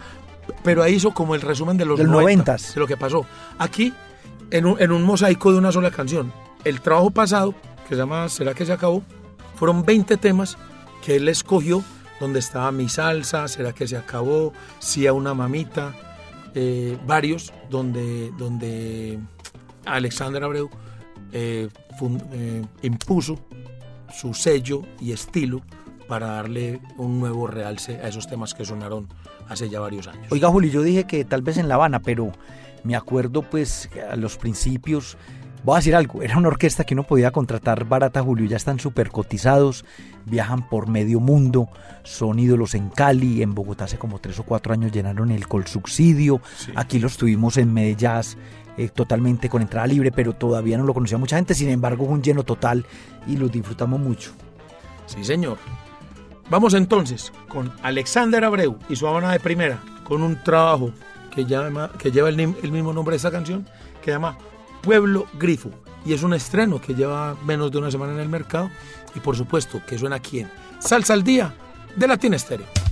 pero 0.63 0.83
ahí 0.83 0.95
hizo 0.95 1.13
como 1.13 1.35
el 1.35 1.41
resumen 1.41 1.77
de 1.77 1.85
los 1.85 1.99
Del 1.99 2.07
90, 2.07 2.23
noventas. 2.23 2.75
de 2.75 2.81
lo 2.81 2.87
que 2.87 2.97
pasó. 2.97 3.27
Aquí, 3.59 3.93
en 4.51 4.65
un, 4.65 4.81
en 4.81 4.93
un 4.93 5.03
mosaico 5.03 5.53
de 5.53 5.59
una 5.59 5.73
sola 5.73 5.91
canción. 5.91 6.33
El 6.65 6.81
trabajo 6.81 7.11
pasado, 7.11 7.53
que 7.89 7.95
se 7.95 8.01
llama 8.01 8.29
¿Será 8.29 8.55
que 8.55 8.65
se 8.65 8.73
acabó? 8.73 9.03
Fueron 9.57 9.85
20 9.85 10.17
temas 10.17 10.57
que 11.05 11.17
él 11.17 11.29
escogió, 11.29 11.83
donde 12.21 12.39
estaba 12.39 12.73
Mi 12.73 12.89
Salsa, 12.89 13.49
¿Será 13.49 13.73
que 13.73 13.87
se 13.87 13.97
acabó? 13.97 14.53
Sí 14.79 15.07
a 15.07 15.13
una 15.13 15.35
mamita, 15.35 15.95
eh, 16.55 16.99
varios, 17.07 17.53
donde, 17.71 18.33
donde 18.39 19.19
Alexander 19.85 20.43
Abreu 20.43 20.71
eh, 21.33 21.69
eh, 22.33 22.65
impuso 22.83 23.39
su 24.13 24.35
sello 24.35 24.83
y 25.01 25.13
estilo 25.13 25.63
para 26.09 26.29
darle 26.29 26.81
un 26.97 27.19
nuevo 27.19 27.47
realce 27.47 27.97
a 27.97 28.09
esos 28.09 28.27
temas 28.27 28.55
que 28.55 28.65
sonaron 28.65 29.09
hace 29.49 29.69
ya 29.69 29.81
varios 29.81 30.07
años. 30.07 30.27
Oiga, 30.31 30.49
Julio, 30.49 30.71
yo 30.71 30.83
dije 30.83 31.05
que 31.05 31.25
tal 31.25 31.43
vez 31.43 31.57
en 31.57 31.69
La 31.69 31.75
Habana, 31.75 32.01
pero 32.01 32.33
me 32.85 32.97
acuerdo 32.97 33.43
pues 33.43 33.91
a 34.11 34.17
los 34.17 34.37
principios, 34.37 35.17
voy 35.65 35.75
a 35.75 35.79
decir 35.79 35.97
algo, 35.97 36.23
era 36.23 36.39
una 36.39 36.49
orquesta 36.49 36.85
que 36.85 36.95
uno 36.95 37.03
podía 37.03 37.31
contratar 37.31 37.85
barata, 37.85 38.23
Julio, 38.23 38.47
ya 38.47 38.57
están 38.57 38.79
súper 38.79 39.11
cotizados, 39.11 39.85
viajan 40.25 40.69
por 40.69 40.89
medio 40.89 41.21
mundo, 41.21 41.69
son 42.05 42.39
ídolos 42.39 42.75
en 42.75 42.89
Cali, 42.89 43.43
en 43.43 43.55
Bogotá 43.55 43.85
hace 43.85 43.99
como 43.99 44.21
tres 44.21 44.39
o 44.39 44.45
cuatro 44.45 44.73
años 44.73 44.93
llenaron 44.93 45.31
el 45.31 45.49
Col 45.49 45.67
Subsidio, 45.67 46.41
aquí 46.75 46.99
los 46.99 47.17
tuvimos 47.17 47.57
en 47.57 47.73
Medellín. 47.73 47.97
eh, 48.77 48.89
totalmente 48.91 49.49
con 49.49 49.63
entrada 49.63 49.87
libre, 49.87 50.13
pero 50.13 50.35
todavía 50.35 50.77
no 50.77 50.85
lo 50.85 50.95
conocía 50.95 51.19
mucha 51.19 51.37
gente, 51.37 51.55
sin 51.55 51.71
embargo 51.71 52.05
un 52.05 52.23
lleno 52.23 52.43
total 52.43 52.85
y 53.27 53.37
los 53.37 53.51
disfrutamos 53.51 53.99
mucho. 53.99 54.33
Sí, 55.07 55.25
señor. 55.25 55.59
Vamos 56.51 56.75
entonces 56.75 57.33
con 57.49 57.73
Alexander 57.83 58.45
Abreu 58.45 58.77
y 58.89 58.97
su 58.97 59.09
Habana 59.09 59.33
de 59.33 59.41
primera, 59.41 59.81
con 60.05 60.23
un 60.23 60.43
trabajo 60.43 60.93
que, 61.35 61.45
llama, 61.45 61.91
que 61.99 62.13
lleva 62.13 62.29
el, 62.29 62.39
el 62.39 62.73
mismo 62.73 62.93
nombre 62.93 63.15
de 63.15 63.17
esta 63.17 63.31
canción, 63.31 63.65
que 64.01 64.07
se 64.07 64.11
llama 64.13 64.37
Pueblo 64.87 65.27
Grifo. 65.37 65.71
Y 66.07 66.13
es 66.13 66.23
un 66.23 66.33
estreno 66.33 66.81
que 66.81 66.95
lleva 66.95 67.37
menos 67.45 67.73
de 67.73 67.79
una 67.79 67.91
semana 67.91 68.13
en 68.13 68.21
el 68.21 68.29
mercado 68.29 68.71
y 69.17 69.19
por 69.19 69.37
supuesto 69.37 69.83
que 69.85 69.99
suena 69.99 70.15
aquí 70.15 70.39
en 70.39 70.51
Salsa 70.79 71.13
al 71.13 71.25
Día 71.25 71.53
de 71.97 72.07
Latin 72.07 72.35
Estéreo. 72.35 72.86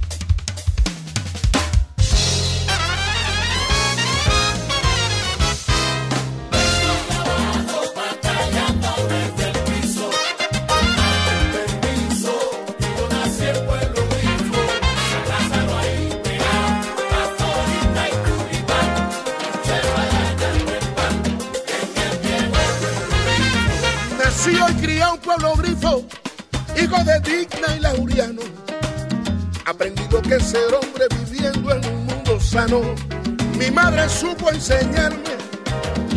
Mi 33.58 33.70
madre 33.70 34.08
supo 34.08 34.50
enseñarme 34.50 35.36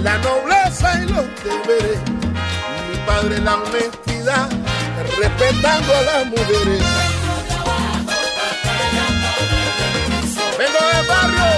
la 0.01 0.17
nobleza 0.17 0.99
y 1.03 1.07
los 1.07 1.25
deberes. 1.43 1.99
Mi 2.89 2.97
padre 3.05 3.39
la 3.39 3.55
honestidad, 3.57 4.49
respetando 5.19 5.93
a 5.93 6.01
las 6.01 6.25
mujeres. 6.25 6.83
Vengo 10.57 10.79
del 10.93 11.07
barrio. 11.07 11.56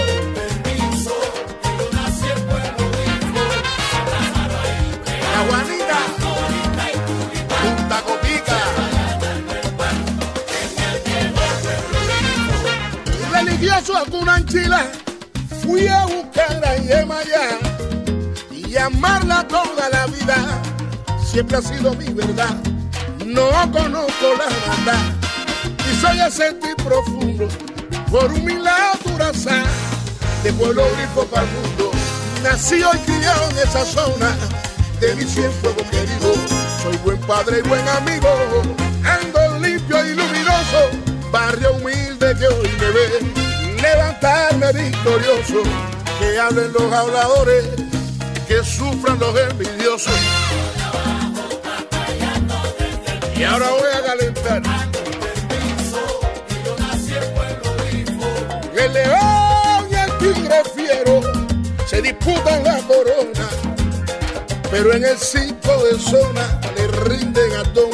Religioso 13.89 13.97
a 13.97 14.05
Cunanchila, 14.05 14.85
fui 15.61 15.87
a 15.87 16.05
buscar 16.05 16.63
a 16.63 16.75
Yemayá 16.77 17.57
y 18.51 18.77
amarla 18.77 19.47
toda 19.47 19.89
la 19.89 20.05
vida. 20.07 20.61
Siempre 21.23 21.57
ha 21.57 21.61
sido 21.61 21.93
mi 21.95 22.09
verdad. 22.09 22.55
No 23.25 23.49
conozco 23.71 24.35
la 24.37 24.47
banda 24.67 24.95
y 25.91 26.01
soy 26.01 26.19
el 26.19 26.75
profundo 26.83 27.47
por 28.11 28.31
un 28.31 28.45
milagro 28.45 28.99
durazán 29.05 29.65
de 30.43 30.53
pueblo 30.53 30.83
grifo 30.95 31.25
para 31.25 31.43
el 31.43 31.51
mundo. 31.51 31.91
Nacido 32.43 32.91
y 32.93 32.97
criado 32.99 33.49
en 33.51 33.57
esa 33.57 33.85
zona 33.85 34.35
de 34.99 35.15
mi 35.15 35.23
fuego 35.23 35.83
querido. 35.89 36.33
Soy 36.83 36.97
buen 36.97 37.19
padre 37.21 37.59
y 37.63 37.67
buen 37.67 37.87
amigo, 37.87 38.29
ando 39.03 39.59
limpio 39.59 40.05
y 40.05 40.15
luminoso, 40.15 40.89
barrio 41.31 41.73
humilde 41.73 42.35
que 42.37 42.47
hoy 42.47 42.69
me 42.79 42.91
ve 42.91 43.48
levantarme 43.81 44.71
victorioso. 44.73 45.63
Que 46.19 46.39
hablen 46.39 46.73
los 46.73 46.91
habladores, 46.91 47.65
que 48.47 48.63
sufran 48.63 49.19
los 49.19 49.37
envidiosos. 49.39 50.13
Y 53.35 53.43
ahora 53.43 53.69
voy 53.69 53.89
a 53.93 54.05
calentar. 54.05 54.61
El 58.75 58.93
león 58.93 59.87
y 59.91 59.95
el 59.95 60.17
tigre 60.17 60.61
fiero 60.73 61.21
se 61.85 62.01
disputan 62.01 62.63
la 62.63 62.77
corona, 62.81 63.49
pero 64.71 64.93
en 64.93 65.03
el 65.03 65.17
cinco 65.17 65.83
de 65.83 65.99
zona 65.99 66.61
le 66.75 66.87
rinden 66.87 67.55
al 67.55 67.73
domador. 67.73 67.88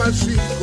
abaixinho 0.00 0.59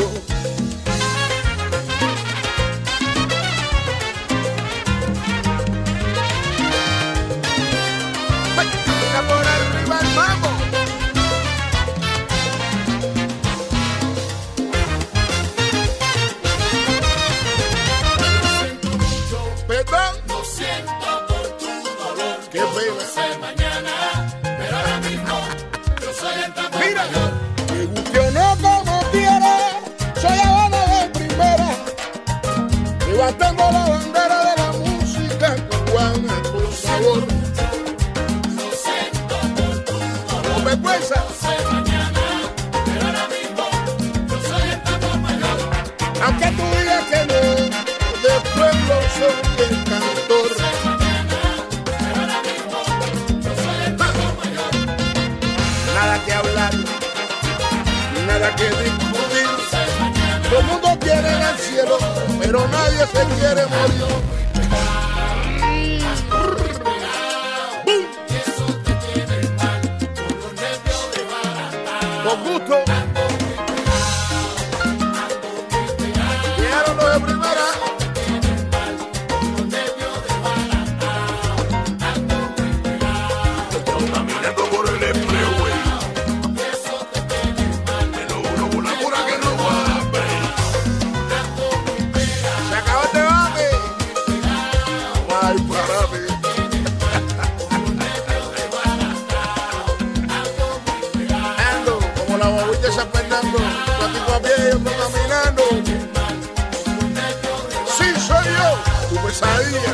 tu 109.09 109.15
pesadilla. 109.15 109.93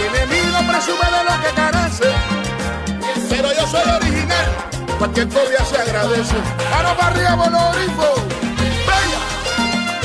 El 0.00 0.14
enemigo 0.14 0.58
presume 0.70 1.06
de 1.16 1.24
lo 1.24 1.34
que 1.42 1.50
carece. 1.54 2.12
Pero 3.28 3.52
yo 3.52 3.66
soy 3.66 3.88
original. 3.90 4.46
Cualquier 4.98 5.28
copia 5.28 5.64
se 5.64 5.76
agradece. 5.76 6.34
Ahora 6.74 6.96
para 6.96 7.08
arriba, 7.08 7.34
Bonorico. 7.34 8.14
Bella. 8.88 9.20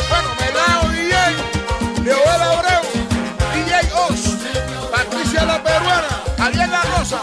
Bueno, 0.10 0.30
Melao 0.39 0.89
DJ, 0.89 2.04
Leoel 2.04 2.41
Abreu, 2.41 2.84
DJ 3.54 3.91
Oz, 3.93 4.22
Patricia 4.91 5.45
la 5.45 5.64
Peruana, 5.64 6.24
Ariel 6.38 6.70
La 6.70 6.84
Rosa. 6.84 7.22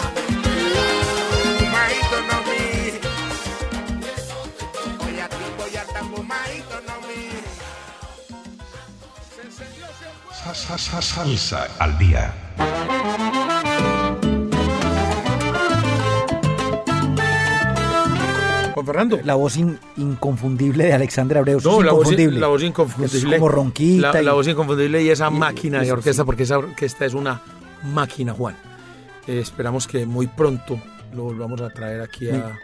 Salsa 10.54 11.68
al 11.78 11.96
día. 11.98 12.34
Juan 18.74 18.86
Fernando. 18.86 19.20
La 19.24 19.34
voz 19.34 19.56
in- 19.56 19.78
inconfundible 19.96 20.84
de 20.84 20.92
Alexander 20.92 21.38
Abreu. 21.38 21.60
No, 21.62 21.80
es 21.80 21.86
la 21.86 21.92
voz, 21.92 22.02
inconfundible. 22.06 22.40
la 22.40 22.46
voz 22.46 22.62
inconfundible. 22.62 23.34
Es 23.36 23.40
como 23.40 23.48
ronquita. 23.48 24.12
La, 24.12 24.22
y- 24.22 24.24
la 24.24 24.32
voz 24.32 24.48
inconfundible 24.48 25.02
y 25.02 25.10
esa 25.10 25.28
máquina 25.30 25.82
de 25.82 25.92
orquesta, 25.92 26.22
sí. 26.22 26.26
porque 26.26 26.44
esa 26.44 26.58
orquesta 26.58 27.04
es 27.04 27.14
una 27.14 27.40
máquina, 27.92 28.32
Juan. 28.32 28.56
Eh, 29.26 29.40
esperamos 29.40 29.86
que 29.86 30.06
muy 30.06 30.28
pronto 30.28 30.80
lo 31.14 31.24
volvamos 31.24 31.60
a 31.60 31.70
traer 31.70 32.00
aquí 32.00 32.30
a, 32.30 32.58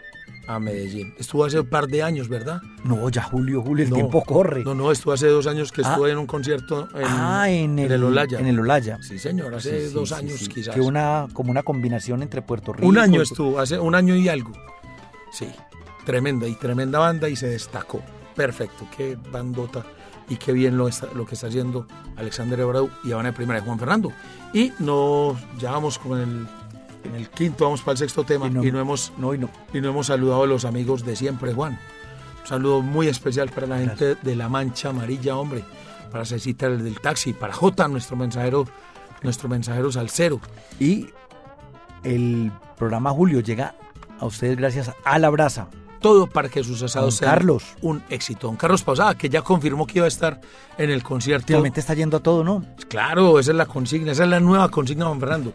a 0.47 0.59
Medellín. 0.59 1.13
Estuvo 1.17 1.43
hace 1.45 1.59
un 1.59 1.67
par 1.67 1.87
de 1.87 2.03
años, 2.03 2.29
¿verdad? 2.29 2.61
No, 2.83 3.09
ya 3.09 3.21
Julio, 3.23 3.61
Julio, 3.61 3.83
el 3.83 3.89
No, 3.89 3.95
tiempo 3.95 4.23
corre. 4.23 4.63
No, 4.63 4.73
no, 4.73 4.91
estuvo 4.91 5.11
hace 5.13 5.27
dos 5.27 5.45
años 5.47 5.71
que 5.71 5.81
Ah. 5.83 5.89
estuve 5.91 6.11
en 6.11 6.17
un 6.17 6.25
concierto 6.25 6.87
en, 6.95 7.03
ah, 7.05 7.49
en 7.49 7.77
el, 7.79 7.91
el 7.91 8.03
Olaya. 8.03 8.39
En 8.39 8.47
el 8.47 8.59
Olaya. 8.59 8.97
Sí, 9.01 9.19
señor, 9.19 9.53
hace 9.55 9.81
Sí, 9.81 9.87
sí, 9.87 9.93
dos 9.93 10.09
sí, 10.09 10.15
años 10.15 10.47
quizás. 10.49 10.73
Que 10.73 10.79
una, 10.81 11.27
como 11.33 11.51
una 11.51 11.63
combinación 11.63 12.21
entre 12.23 12.41
Puerto 12.41 12.71
Rico. 12.73 12.87
Un 12.87 12.97
año 12.97 13.21
estuvo, 13.21 13.59
hace 13.59 13.77
un 13.77 13.93
año 13.95 14.15
y 14.15 14.29
algo. 14.29 14.53
Sí, 15.33 15.47
tremenda 16.05 16.47
y 16.47 16.53
tremenda 16.55 16.99
banda 16.99 17.27
y 17.27 17.35
se 17.35 17.47
destacó. 17.47 18.01
Perfecto, 18.35 18.87
qué 18.95 19.17
bandota 19.31 19.83
y 20.29 20.35
qué 20.37 20.51
bien 20.53 20.77
lo, 20.77 20.87
está- 20.87 21.07
lo 21.13 21.25
que 21.25 21.35
está 21.35 21.47
haciendo 21.47 21.87
Alexander 22.15 22.61
Abreu 22.61 22.89
y 23.03 23.11
Habana 23.11 23.29
de 23.31 23.35
Primera 23.35 23.59
de 23.59 23.65
Juan 23.65 23.79
Fernando. 23.79 24.13
Y 24.53 24.71
nos 24.79 25.37
ya 25.59 25.71
vamos 25.71 25.99
con 25.99 26.19
el, 26.19 26.47
en 27.07 27.15
el 27.15 27.29
quinto, 27.29 27.65
vamos 27.65 27.81
para 27.81 27.93
el 27.93 27.97
sexto 27.97 28.23
tema 28.23 28.47
y 28.47 28.51
no, 28.51 28.79
hemos, 28.79 29.13
no, 29.17 29.33
y 29.33 29.37
no. 29.37 29.49
y 29.73 29.81
no 29.81 29.89
hemos 29.89 30.07
saludado 30.07 30.43
a 30.43 30.47
los 30.47 30.65
amigos 30.65 31.05
de 31.05 31.15
siempre, 31.15 31.53
Juan. 31.53 31.79
Un 32.41 32.47
saludo 32.47 32.81
muy 32.81 33.07
especial 33.07 33.49
para 33.49 33.67
la 33.67 33.79
gente 33.79 34.15
de 34.15 34.35
La 34.35 34.49
Mancha 34.49 34.89
Amarilla, 34.89 35.35
hombre, 35.37 35.63
para 36.11 36.25
Cecita 36.25 36.67
el 36.67 36.83
del 36.83 36.99
taxi, 37.01 37.33
para 37.33 37.53
Jota, 37.53 37.87
nuestro 37.87 38.15
mensajero, 38.15 38.67
nuestro 39.23 39.49
mensajero 39.49 39.91
salsero. 39.91 40.39
Y 40.79 41.07
el 42.03 42.51
programa 42.77 43.11
Julio 43.11 43.39
llega 43.41 43.75
a 44.19 44.25
ustedes 44.25 44.57
gracias 44.57 44.91
a 45.03 45.19
La 45.19 45.29
Brasa. 45.29 45.67
todo 45.99 46.27
para 46.27 46.47
que 46.47 46.63
sus 46.63 46.81
asados 46.83 47.15
sean 47.15 47.31
Carlos. 47.31 47.63
un 47.81 48.03
éxito. 48.09 48.47
Don 48.47 48.55
Carlos 48.55 48.83
Pausada, 48.83 49.15
que 49.15 49.29
ya 49.29 49.41
confirmó 49.41 49.85
que 49.87 49.99
iba 49.99 50.05
a 50.05 50.07
estar 50.07 50.39
en 50.77 50.89
el 50.89 51.03
concierto. 51.03 51.43
Últimamente 51.43 51.79
está 51.79 51.95
yendo 51.95 52.17
a 52.17 52.19
todo, 52.21 52.43
¿no? 52.43 52.63
Claro, 52.87 53.39
esa 53.39 53.51
es 53.51 53.57
la 53.57 53.65
consigna, 53.65 54.11
esa 54.11 54.23
es 54.23 54.29
la 54.29 54.39
nueva 54.39 54.69
consigna, 54.69 55.05
don 55.05 55.19
Fernando. 55.19 55.53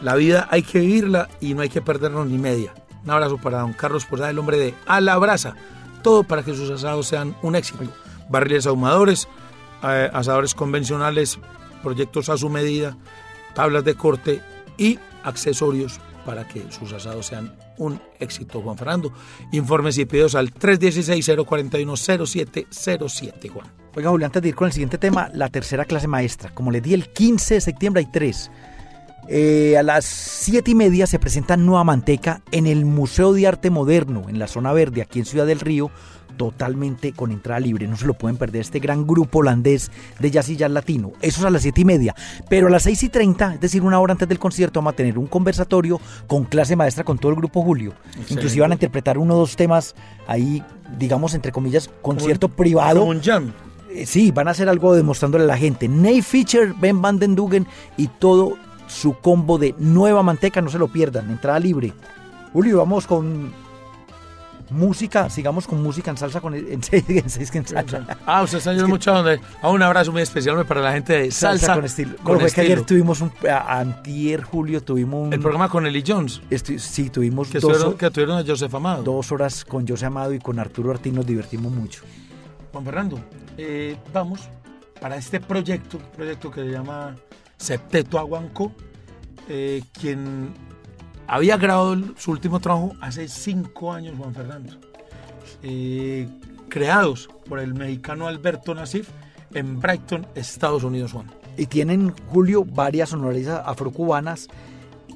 La 0.00 0.14
vida 0.14 0.46
hay 0.50 0.62
que 0.62 0.80
vivirla 0.80 1.28
y 1.40 1.54
no 1.54 1.62
hay 1.62 1.68
que 1.68 1.82
perdernos 1.82 2.26
ni 2.26 2.38
media. 2.38 2.72
Un 3.04 3.10
abrazo 3.10 3.38
para 3.38 3.60
don 3.60 3.72
Carlos 3.72 4.04
Posada, 4.04 4.30
el 4.30 4.38
hombre 4.38 4.58
de 4.58 4.74
A 4.86 5.00
la 5.00 5.16
Brasa. 5.18 5.54
Todo 6.02 6.22
para 6.22 6.42
que 6.42 6.54
sus 6.54 6.70
asados 6.70 7.08
sean 7.08 7.34
un 7.42 7.56
éxito. 7.56 7.84
Barriles 8.28 8.66
ahumadores, 8.66 9.28
eh, 9.82 10.10
asadores 10.12 10.54
convencionales, 10.54 11.38
proyectos 11.82 12.28
a 12.28 12.36
su 12.36 12.48
medida, 12.48 12.96
tablas 13.54 13.84
de 13.84 13.94
corte 13.94 14.40
y 14.76 14.98
accesorios 15.24 16.00
para 16.24 16.46
que 16.46 16.70
sus 16.70 16.92
asados 16.92 17.26
sean 17.26 17.56
un 17.78 18.00
éxito, 18.20 18.60
Juan 18.60 18.76
Fernando. 18.76 19.12
Informes 19.52 19.96
y 19.98 20.04
pedidos 20.04 20.34
al 20.34 20.52
316-041-0707, 20.52 23.50
Juan. 23.50 23.66
Oiga, 23.96 24.10
Julio, 24.10 24.26
antes 24.26 24.42
de 24.42 24.50
ir 24.50 24.54
con 24.54 24.66
el 24.66 24.72
siguiente 24.72 24.98
tema, 24.98 25.30
la 25.32 25.48
tercera 25.48 25.86
clase 25.86 26.06
maestra. 26.06 26.54
Como 26.54 26.70
les 26.70 26.82
di 26.82 26.94
el 26.94 27.08
15 27.08 27.54
de 27.54 27.60
septiembre, 27.60 28.00
hay 28.00 28.06
tres. 28.12 28.50
Eh, 29.30 29.76
a 29.76 29.82
las 29.82 30.06
siete 30.06 30.70
y 30.70 30.74
media 30.74 31.06
se 31.06 31.18
presenta 31.18 31.56
Nueva 31.56 31.84
Manteca 31.84 32.40
en 32.50 32.66
el 32.66 32.86
Museo 32.86 33.34
de 33.34 33.46
Arte 33.46 33.68
Moderno, 33.68 34.24
en 34.28 34.38
la 34.38 34.48
zona 34.48 34.72
verde, 34.72 35.02
aquí 35.02 35.18
en 35.18 35.26
Ciudad 35.26 35.46
del 35.46 35.60
Río, 35.60 35.90
totalmente 36.38 37.12
con 37.12 37.30
entrada 37.30 37.60
libre. 37.60 37.86
No 37.86 37.96
se 37.98 38.06
lo 38.06 38.14
pueden 38.14 38.38
perder 38.38 38.62
este 38.62 38.78
gran 38.78 39.06
grupo 39.06 39.40
holandés 39.40 39.90
de 40.18 40.30
jazz 40.30 40.48
y 40.48 40.56
jazz 40.56 40.70
latino. 40.70 41.12
Eso 41.20 41.40
es 41.40 41.46
a 41.46 41.50
las 41.50 41.60
siete 41.60 41.82
y 41.82 41.84
media. 41.84 42.14
Pero 42.48 42.68
a 42.68 42.70
las 42.70 42.84
seis 42.84 43.02
y 43.02 43.10
treinta, 43.10 43.52
es 43.52 43.60
decir, 43.60 43.82
una 43.82 44.00
hora 44.00 44.12
antes 44.12 44.28
del 44.28 44.38
concierto, 44.38 44.80
vamos 44.80 44.94
a 44.94 44.96
tener 44.96 45.18
un 45.18 45.26
conversatorio 45.26 46.00
con 46.26 46.44
clase 46.44 46.74
maestra 46.74 47.04
con 47.04 47.18
todo 47.18 47.32
el 47.32 47.36
grupo 47.36 47.62
Julio. 47.62 47.92
Excelente. 48.06 48.32
Inclusive 48.32 48.62
van 48.62 48.70
a 48.70 48.74
interpretar 48.76 49.18
uno 49.18 49.34
o 49.34 49.38
dos 49.40 49.56
temas 49.56 49.94
ahí, 50.26 50.62
digamos, 50.98 51.34
entre 51.34 51.52
comillas, 51.52 51.90
concierto 52.00 52.48
privado. 52.48 53.00
Como 53.00 53.10
un 53.10 53.20
jam. 53.22 53.52
Eh, 53.92 54.06
Sí, 54.06 54.30
van 54.30 54.48
a 54.48 54.52
hacer 54.52 54.68
algo 54.68 54.94
demostrándole 54.94 55.44
a 55.44 55.48
la 55.48 55.58
gente. 55.58 55.88
Ney 55.88 56.22
Fischer, 56.22 56.72
Ben 56.80 57.02
Van 57.02 57.18
Den 57.18 57.34
Dugen 57.34 57.66
y 57.96 58.06
todo 58.06 58.56
su 58.88 59.14
combo 59.20 59.58
de 59.58 59.74
nueva 59.78 60.22
manteca, 60.22 60.60
no 60.60 60.68
se 60.70 60.78
lo 60.78 60.88
pierdan, 60.88 61.30
entrada 61.30 61.58
libre. 61.60 61.92
Julio, 62.52 62.78
vamos 62.78 63.06
con 63.06 63.52
música, 64.70 65.30
sigamos 65.30 65.66
con 65.66 65.82
música 65.82 66.10
en 66.10 66.18
salsa 66.18 66.40
con 66.42 66.54
en 66.54 66.82
seis, 66.82 67.04
en 67.08 67.30
seis 67.30 67.54
en 67.54 67.66
salsa. 67.66 68.04
Ah, 68.26 68.42
usted 68.42 68.58
está 68.58 68.72
yendo 68.72 68.88
mucho 68.88 69.12
a 69.12 69.22
donde. 69.22 69.40
A 69.62 69.70
un 69.70 69.82
abrazo 69.82 70.12
muy 70.12 70.20
especial 70.22 70.64
para 70.66 70.80
la 70.82 70.92
gente 70.92 71.14
de 71.14 71.30
salsa, 71.30 71.74
con 71.74 71.84
estilo. 71.84 72.16
con 72.22 72.38
fue 72.40 72.50
que 72.50 72.60
ayer 72.60 72.78
estilo. 72.78 72.86
tuvimos 72.86 73.20
un 73.22 73.32
a- 73.50 73.78
antier 73.80 74.42
Julio 74.42 74.82
tuvimos 74.82 75.26
un 75.28 75.32
El 75.32 75.40
programa 75.40 75.68
con 75.70 75.86
Eli 75.86 76.04
Jones. 76.06 76.42
estu- 76.50 76.78
sí, 76.78 77.08
tuvimos 77.08 77.48
Que 77.48 77.60
dos, 77.60 77.72
tuvieron, 77.72 77.96
que 77.96 78.10
tuvieron 78.10 78.38
a 78.38 78.44
Joseph 78.46 78.74
Amado. 78.74 79.02
dos 79.02 79.32
horas 79.32 79.64
con 79.64 79.86
José 79.88 80.06
Amado 80.06 80.34
y 80.34 80.38
con 80.38 80.58
Arturo 80.58 80.90
Ortiz 80.90 81.12
nos 81.14 81.24
divertimos 81.26 81.72
mucho. 81.72 82.02
Juan 82.72 82.84
Fernando, 82.84 83.18
eh, 83.56 83.96
vamos 84.12 84.40
para 85.00 85.16
este 85.16 85.40
proyecto, 85.40 85.98
proyecto 86.14 86.50
que 86.50 86.60
se 86.62 86.70
llama 86.70 87.14
Septeto 87.58 88.18
Aguanco, 88.18 88.72
eh, 89.48 89.82
quien 89.92 90.54
había 91.26 91.56
grabado 91.56 91.96
su 92.16 92.30
último 92.30 92.60
trabajo 92.60 92.92
hace 93.00 93.28
cinco 93.28 93.92
años, 93.92 94.16
Juan 94.16 94.34
Fernando. 94.34 94.74
Eh, 95.62 96.28
creados 96.68 97.28
por 97.48 97.58
el 97.58 97.74
mexicano 97.74 98.26
Alberto 98.26 98.74
Nasif 98.74 99.10
en 99.52 99.80
Brighton, 99.80 100.26
Estados 100.34 100.84
Unidos, 100.84 101.12
Juan. 101.12 101.26
Y 101.56 101.66
tienen, 101.66 102.14
Julio, 102.28 102.64
varias 102.64 103.10
sonoridades 103.10 103.62
afrocubanas 103.66 104.48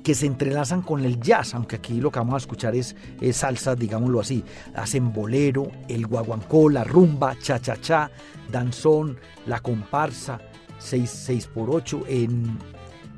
que 0.02 0.14
se 0.14 0.26
entrelazan 0.26 0.82
con 0.82 1.04
el 1.04 1.20
jazz, 1.20 1.54
aunque 1.54 1.76
aquí 1.76 2.00
lo 2.00 2.10
que 2.10 2.18
vamos 2.18 2.34
a 2.34 2.38
escuchar 2.38 2.74
es, 2.74 2.96
es 3.20 3.36
salsa, 3.36 3.76
digámoslo 3.76 4.20
así. 4.20 4.44
Hacen 4.74 5.12
bolero, 5.12 5.70
el 5.88 6.06
guaguancó, 6.06 6.68
la 6.68 6.82
rumba, 6.82 7.36
cha-cha-cha, 7.40 8.10
danzón, 8.50 9.18
la 9.46 9.60
comparsa, 9.60 10.40
6, 10.82 11.48
por 11.54 11.70
8 11.70 12.04
en, 12.08 12.58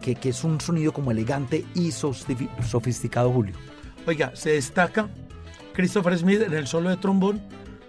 que, 0.00 0.14
que 0.14 0.30
es 0.30 0.44
un 0.44 0.60
sonido 0.60 0.92
como 0.92 1.10
elegante 1.10 1.64
y 1.74 1.90
sofisticado, 1.90 3.30
Julio. 3.32 3.54
Oiga, 4.06 4.32
se 4.34 4.50
destaca 4.50 5.08
Christopher 5.72 6.16
Smith 6.18 6.42
en 6.42 6.52
el 6.52 6.66
solo 6.66 6.90
de 6.90 6.96
trombón, 6.96 7.42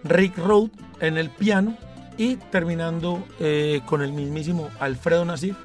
Rick 0.03 0.37
Road 0.37 0.69
en 0.99 1.17
el 1.17 1.29
piano 1.29 1.77
y 2.17 2.37
terminando 2.37 3.23
eh, 3.39 3.81
con 3.85 4.01
el 4.01 4.13
mismísimo 4.13 4.69
Alfredo 4.79 5.25
Nasif 5.25 5.55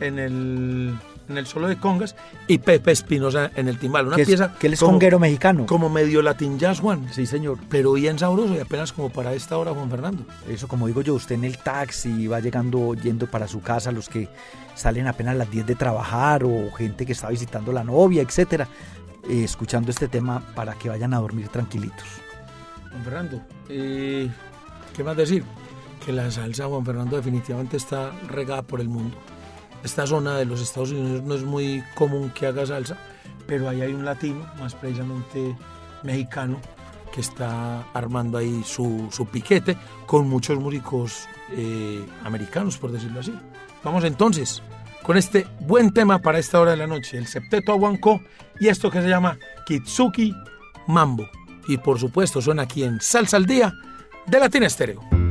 en 0.00 0.18
el, 0.18 0.94
en 1.28 1.38
el 1.38 1.46
solo 1.46 1.68
de 1.68 1.76
congas 1.78 2.14
y 2.46 2.58
Pepe 2.58 2.92
Espinosa 2.92 3.50
en 3.56 3.68
el 3.68 3.78
timbal. 3.78 4.06
Una 4.08 4.16
es- 4.16 4.26
pieza 4.26 4.54
que 4.58 4.66
él 4.66 4.74
es 4.74 4.80
como- 4.80 4.92
conguero 4.92 5.18
mexicano. 5.18 5.66
Como 5.66 5.88
medio 5.88 6.20
latin 6.22 6.58
jazz, 6.58 6.80
Juan. 6.80 7.08
Sí, 7.12 7.26
señor. 7.26 7.58
Pero 7.68 7.92
bien 7.94 8.18
sabroso 8.18 8.54
y 8.54 8.58
apenas 8.58 8.92
como 8.92 9.10
para 9.10 9.32
esta 9.34 9.56
hora, 9.58 9.72
Juan 9.72 9.90
Fernando. 9.90 10.24
Eso, 10.48 10.68
como 10.68 10.86
digo 10.86 11.00
yo, 11.02 11.14
usted 11.14 11.34
en 11.36 11.44
el 11.44 11.58
taxi 11.58 12.26
va 12.26 12.40
llegando, 12.40 12.94
yendo 12.94 13.26
para 13.26 13.48
su 13.48 13.60
casa, 13.62 13.90
los 13.92 14.08
que 14.08 14.28
salen 14.74 15.06
apenas 15.06 15.34
a 15.34 15.38
las 15.38 15.50
10 15.50 15.66
de 15.66 15.74
trabajar 15.74 16.44
o 16.44 16.70
gente 16.72 17.06
que 17.06 17.12
está 17.12 17.28
visitando 17.30 17.72
la 17.72 17.84
novia, 17.84 18.22
etcétera, 18.22 18.68
eh, 19.28 19.44
escuchando 19.44 19.90
este 19.90 20.08
tema 20.08 20.42
para 20.54 20.74
que 20.74 20.88
vayan 20.88 21.14
a 21.14 21.18
dormir 21.18 21.48
tranquilitos. 21.48 22.04
Juan 22.90 23.04
Fernando, 23.04 23.40
eh, 23.68 24.28
¿qué 24.94 25.02
más 25.04 25.16
decir? 25.16 25.42
Que 26.04 26.12
la 26.12 26.30
salsa, 26.30 26.66
Juan 26.66 26.84
Fernando, 26.84 27.16
definitivamente 27.16 27.76
está 27.78 28.10
regada 28.28 28.62
por 28.62 28.80
el 28.80 28.88
mundo. 28.88 29.16
Esta 29.84 30.06
zona 30.06 30.38
de 30.38 30.46
los 30.46 30.62
Estados 30.62 30.90
Unidos 30.90 31.22
no 31.22 31.34
es 31.34 31.44
muy 31.44 31.84
común 31.94 32.30
que 32.30 32.46
haga 32.46 32.64
salsa, 32.64 32.96
pero 33.46 33.68
ahí 33.68 33.82
hay 33.82 33.92
un 33.92 34.04
latino, 34.04 34.46
más 34.58 34.74
precisamente 34.74 35.54
mexicano, 36.02 36.58
que 37.12 37.20
está 37.20 37.82
armando 37.92 38.38
ahí 38.38 38.62
su, 38.64 39.08
su 39.12 39.26
piquete 39.26 39.76
con 40.06 40.28
muchos 40.28 40.58
músicos 40.58 41.28
eh, 41.52 42.04
americanos, 42.24 42.78
por 42.78 42.90
decirlo 42.90 43.20
así. 43.20 43.34
Vamos 43.84 44.04
entonces 44.04 44.62
con 45.02 45.18
este 45.18 45.46
buen 45.60 45.92
tema 45.92 46.18
para 46.18 46.38
esta 46.38 46.58
hora 46.58 46.70
de 46.70 46.78
la 46.78 46.86
noche, 46.86 47.18
el 47.18 47.26
septeto 47.26 47.72
aguancó 47.72 48.22
y 48.58 48.68
esto 48.68 48.90
que 48.90 49.02
se 49.02 49.08
llama 49.08 49.38
Kitsuki 49.66 50.34
Mambo. 50.86 51.28
Y 51.68 51.76
por 51.76 52.00
supuesto 52.00 52.40
suena 52.40 52.62
aquí 52.62 52.84
en 52.84 53.00
Salsa 53.00 53.36
al 53.36 53.44
Día 53.44 53.72
de 54.26 54.40
Latina 54.40 54.66
Estéreo. 54.66 55.23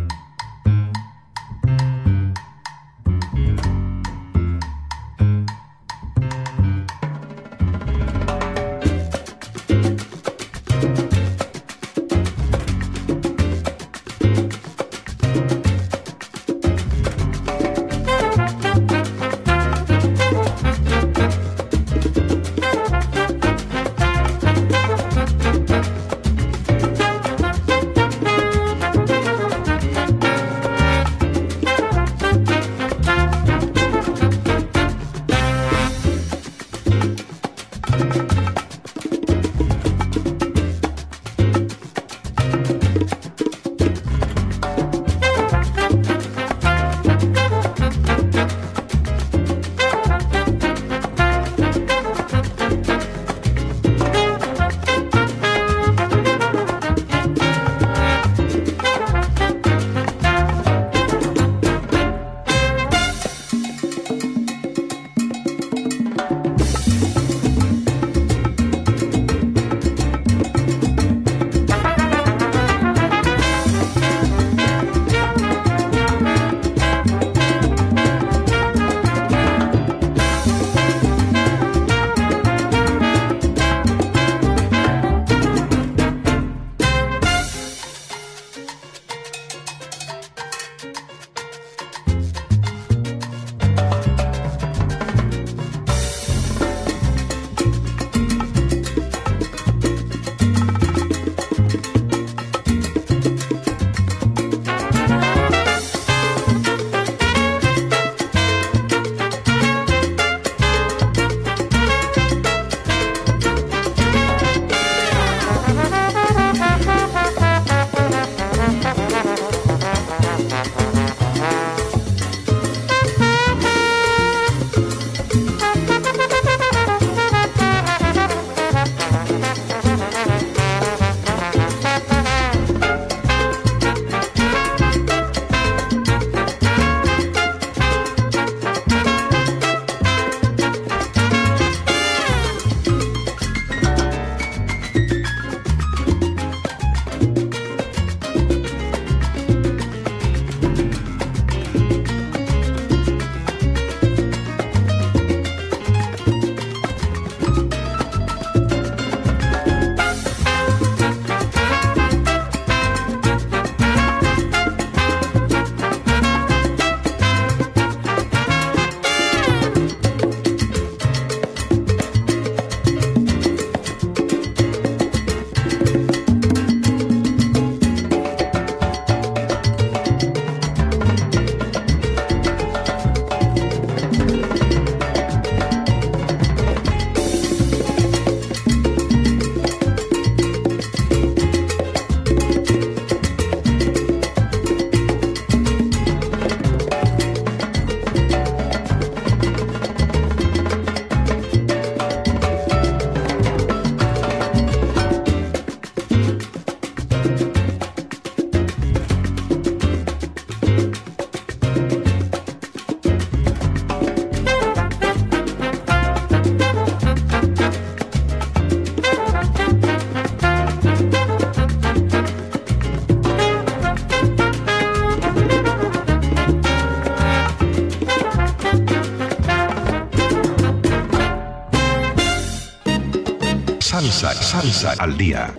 Salsa, 234.53 234.93
al 234.99 235.17
día. 235.17 235.53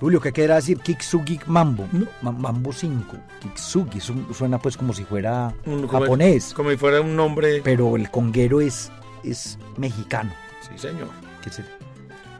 Julio, 0.00 0.20
¿qué 0.20 0.32
querrá 0.32 0.56
decir 0.56 0.78
Kiksugi 0.78 1.40
Mambo? 1.46 1.88
Ma- 2.22 2.30
Mambo 2.30 2.72
5. 2.72 3.16
Kiksugi 3.40 3.98
su- 4.00 4.34
suena 4.34 4.58
pues 4.58 4.76
como 4.76 4.92
si 4.92 5.04
fuera 5.04 5.52
Un- 5.64 5.86
como- 5.86 6.00
japonés. 6.02 6.52
Como 6.54 6.70
si 6.70 6.76
fuera 6.76 7.00
un 7.00 7.16
nombre. 7.16 7.60
Pero 7.64 7.96
el 7.96 8.10
conguero 8.10 8.60
es, 8.60 8.92
es 9.24 9.58
mexicano. 9.78 10.32
Sí, 10.60 10.76
señor. 10.78 11.08
¿Qué 11.42 11.50
se- 11.50 11.64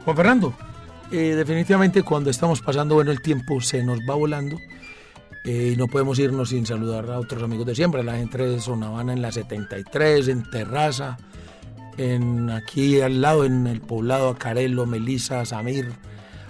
Juan 0.05 0.15
Fernando, 0.15 0.53
eh, 1.11 1.33
definitivamente 1.35 2.03
cuando 2.03 2.29
estamos 2.29 2.61
pasando 2.61 2.95
bueno 2.95 3.11
el 3.11 3.21
tiempo 3.21 3.59
se 3.61 3.83
nos 3.83 3.99
va 4.09 4.13
volando 4.15 4.57
eh, 5.43 5.71
y 5.73 5.75
no 5.77 5.87
podemos 5.87 6.19
irnos 6.19 6.49
sin 6.49 6.65
saludar 6.65 7.09
a 7.09 7.19
otros 7.19 7.41
amigos 7.43 7.65
de 7.65 7.75
siempre, 7.75 8.03
la 8.03 8.15
gente 8.17 8.37
de 8.37 8.59
Sonavana 8.61 9.11
en 9.13 9.21
la 9.21 9.31
73, 9.31 10.27
en 10.29 10.49
Terraza, 10.49 11.17
en 11.97 12.49
aquí 12.49 13.01
al 13.01 13.21
lado 13.21 13.45
en 13.45 13.67
el 13.67 13.81
poblado, 13.81 14.29
a 14.29 14.35
Carelo, 14.37 14.85
Melisa, 14.85 15.45
Samir, 15.45 15.91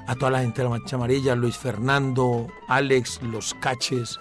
a 0.07 0.15
toda 0.15 0.31
la 0.31 0.39
gente 0.41 0.61
de 0.61 0.63
la 0.65 0.69
Mancha 0.71 0.95
Amarilla, 0.95 1.35
Luis 1.35 1.57
Fernando, 1.57 2.47
Alex, 2.67 3.21
Los 3.23 3.53
Caches, 3.55 4.19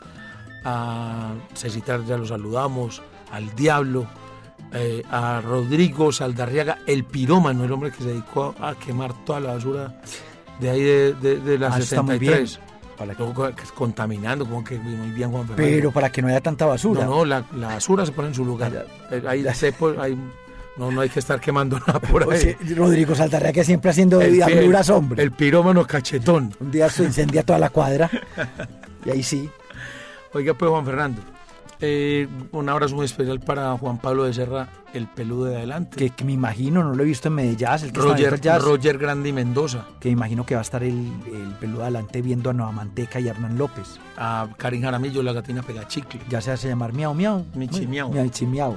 a 0.64 1.32
Cecitar 1.54 2.04
ya 2.04 2.16
lo 2.16 2.26
saludamos, 2.26 3.02
al 3.30 3.54
Diablo, 3.54 4.06
eh, 4.72 5.02
a 5.10 5.40
Rodrigo 5.40 6.10
Saldarriaga, 6.12 6.78
el 6.86 7.04
pirómano, 7.04 7.64
el 7.64 7.72
hombre 7.72 7.90
que 7.92 7.98
se 7.98 8.08
dedicó 8.08 8.54
a, 8.60 8.74
quemar 8.74 9.12
toda 9.24 9.40
la 9.40 9.54
basura 9.54 10.00
de 10.60 10.70
ahí 10.70 10.82
de, 10.82 11.12
de, 11.14 11.40
de 11.40 11.58
la 11.58 11.68
Ah, 11.68 11.70
eso 11.78 11.82
está 11.82 12.02
muy 12.02 12.14
73. 12.18 12.60
Para 12.96 13.14
que- 13.14 13.22
Luego, 13.22 13.50
contaminando, 13.74 14.46
como 14.46 14.64
que 14.64 14.78
muy 14.78 15.10
bien 15.10 15.30
Juan 15.30 15.46
Fernando. 15.46 15.70
Pero 15.70 15.90
para 15.92 16.10
que 16.10 16.22
no 16.22 16.28
haya 16.28 16.40
tanta 16.40 16.64
basura. 16.66 17.04
No, 17.04 17.16
no, 17.16 17.24
la, 17.26 17.44
la 17.54 17.68
basura 17.68 18.06
se 18.06 18.12
pone 18.12 18.28
en 18.28 18.34
su 18.34 18.44
lugar. 18.44 18.86
Eh, 19.10 19.22
Ahí 19.28 19.44
se 19.54 19.74
ahí- 20.00 20.18
no, 20.78 20.90
no 20.90 21.00
hay 21.00 21.08
que 21.08 21.18
estar 21.20 21.40
quemando 21.40 21.78
nada 21.86 22.00
por 22.00 22.24
O 22.24 22.30
ahí. 22.30 22.40
sea, 22.40 22.56
Rodrigo 22.76 23.14
Saltarrea 23.14 23.52
que 23.52 23.64
siempre 23.64 23.90
haciendo 23.90 24.20
El- 24.20 24.32
diabluras, 24.34 24.90
hombre. 24.90 25.22
El 25.22 25.32
pirómano 25.32 25.86
cachetón. 25.86 26.54
Un 26.60 26.70
día 26.70 26.88
se 26.90 27.04
incendia 27.04 27.42
toda 27.42 27.58
la 27.58 27.70
cuadra. 27.70 28.10
y 29.04 29.10
ahí 29.10 29.22
sí. 29.22 29.48
Oiga, 30.32 30.52
pues 30.54 30.70
Juan 30.70 30.84
Fernando, 30.84 31.22
eh, 31.80 32.26
un 32.52 32.68
abrazo 32.68 32.94
muy 32.94 33.04
especial 33.06 33.40
para 33.40 33.76
Juan 33.78 33.98
Pablo 33.98 34.24
de 34.24 34.34
Serra, 34.34 34.68
el 34.92 35.06
peludo 35.06 35.46
de 35.46 35.56
adelante. 35.56 35.96
Que, 35.96 36.10
que 36.10 36.24
me 36.24 36.32
imagino, 36.32 36.82
no 36.82 36.94
lo 36.94 37.02
he 37.02 37.06
visto 37.06 37.28
en 37.28 37.34
Medellín, 37.34 37.68
el 37.68 37.80
que 37.80 37.86
está 37.86 38.00
Roger, 38.00 38.34
en 38.42 38.48
el. 38.52 38.62
Roger 38.62 38.98
Grandi 38.98 39.32
Mendoza, 39.32 39.84
Que 40.00 40.08
me 40.08 40.12
imagino 40.12 40.44
que 40.44 40.54
va 40.54 40.60
a 40.60 40.62
estar 40.62 40.82
el, 40.82 40.92
el 41.26 41.54
peludo 41.60 41.82
adelante 41.82 42.20
viendo 42.22 42.50
a 42.50 42.52
Nueva 42.52 42.72
Manteca 42.72 43.18
y 43.20 43.28
a 43.28 43.32
Hernán 43.32 43.56
López. 43.58 43.98
a 44.18 44.48
Karin 44.58 44.82
Jaramillo, 44.82 45.22
la 45.22 45.32
gatina 45.32 45.62
pegachicle. 45.62 46.20
Ya 46.28 46.40
se 46.40 46.50
hace 46.50 46.68
llamar 46.68 46.92
Miau 46.92 47.14
Miau. 47.14 47.44
Michi 47.54 47.86
Miau. 47.86 48.10
Michi 48.12 48.46
Miau. 48.46 48.76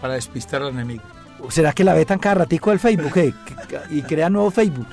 Para 0.00 0.14
despistar 0.14 0.62
al 0.62 0.70
enemigo. 0.70 1.02
¿Será 1.50 1.72
que 1.72 1.84
la 1.84 1.94
vetan 1.94 2.18
cada 2.18 2.36
ratico 2.36 2.70
del 2.70 2.78
Facebook 2.78 3.16
eh? 3.16 3.32
Y 3.90 4.02
crea 4.02 4.28
nuevo 4.28 4.50
Facebook? 4.50 4.86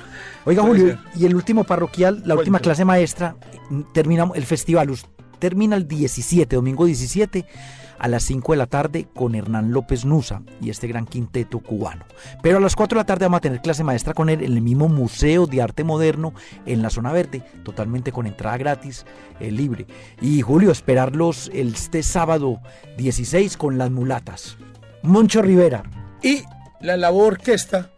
Oiga, 0.44 0.62
Julio, 0.62 0.96
y 1.16 1.26
el 1.26 1.34
último 1.34 1.64
parroquial, 1.64 2.22
la 2.24 2.36
última 2.36 2.60
clase 2.60 2.84
maestra, 2.84 3.36
mm, 3.68 3.82
termina 3.92 4.30
el 4.34 4.44
festival, 4.46 4.90
termina 5.38 5.76
el 5.76 5.86
17, 5.88 6.56
domingo 6.56 6.84
17, 6.86 7.46
a 7.98 8.08
las 8.08 8.24
5 8.24 8.52
de 8.52 8.58
la 8.58 8.66
tarde 8.66 9.06
con 9.14 9.34
Hernán 9.34 9.72
López 9.72 10.04
Nusa 10.04 10.42
y 10.60 10.68
este 10.68 10.86
gran 10.86 11.06
quinteto 11.06 11.60
cubano. 11.60 12.04
Pero 12.42 12.58
a 12.58 12.60
las 12.60 12.76
4 12.76 12.96
de 12.96 13.00
la 13.00 13.06
tarde 13.06 13.24
vamos 13.24 13.38
a 13.38 13.40
tener 13.40 13.62
clase 13.62 13.84
maestra 13.84 14.12
con 14.12 14.28
él 14.28 14.42
en 14.42 14.52
el 14.52 14.60
mismo 14.60 14.88
Museo 14.88 15.46
de 15.46 15.62
Arte 15.62 15.82
Moderno 15.82 16.34
en 16.66 16.82
la 16.82 16.90
zona 16.90 17.10
verde, 17.12 17.42
totalmente 17.64 18.12
con 18.12 18.26
entrada 18.26 18.58
gratis, 18.58 19.06
eh, 19.40 19.50
libre. 19.50 19.86
Y 20.20 20.42
Julio, 20.42 20.70
esperarlos 20.70 21.50
este 21.54 22.02
sábado 22.02 22.60
16 22.98 23.56
con 23.56 23.78
las 23.78 23.90
mulatas. 23.90 24.58
Moncho 25.02 25.40
Rivera. 25.40 25.82
Y 26.22 26.42
la 26.80 26.98
labor 26.98 27.32
orquesta, 27.34 27.90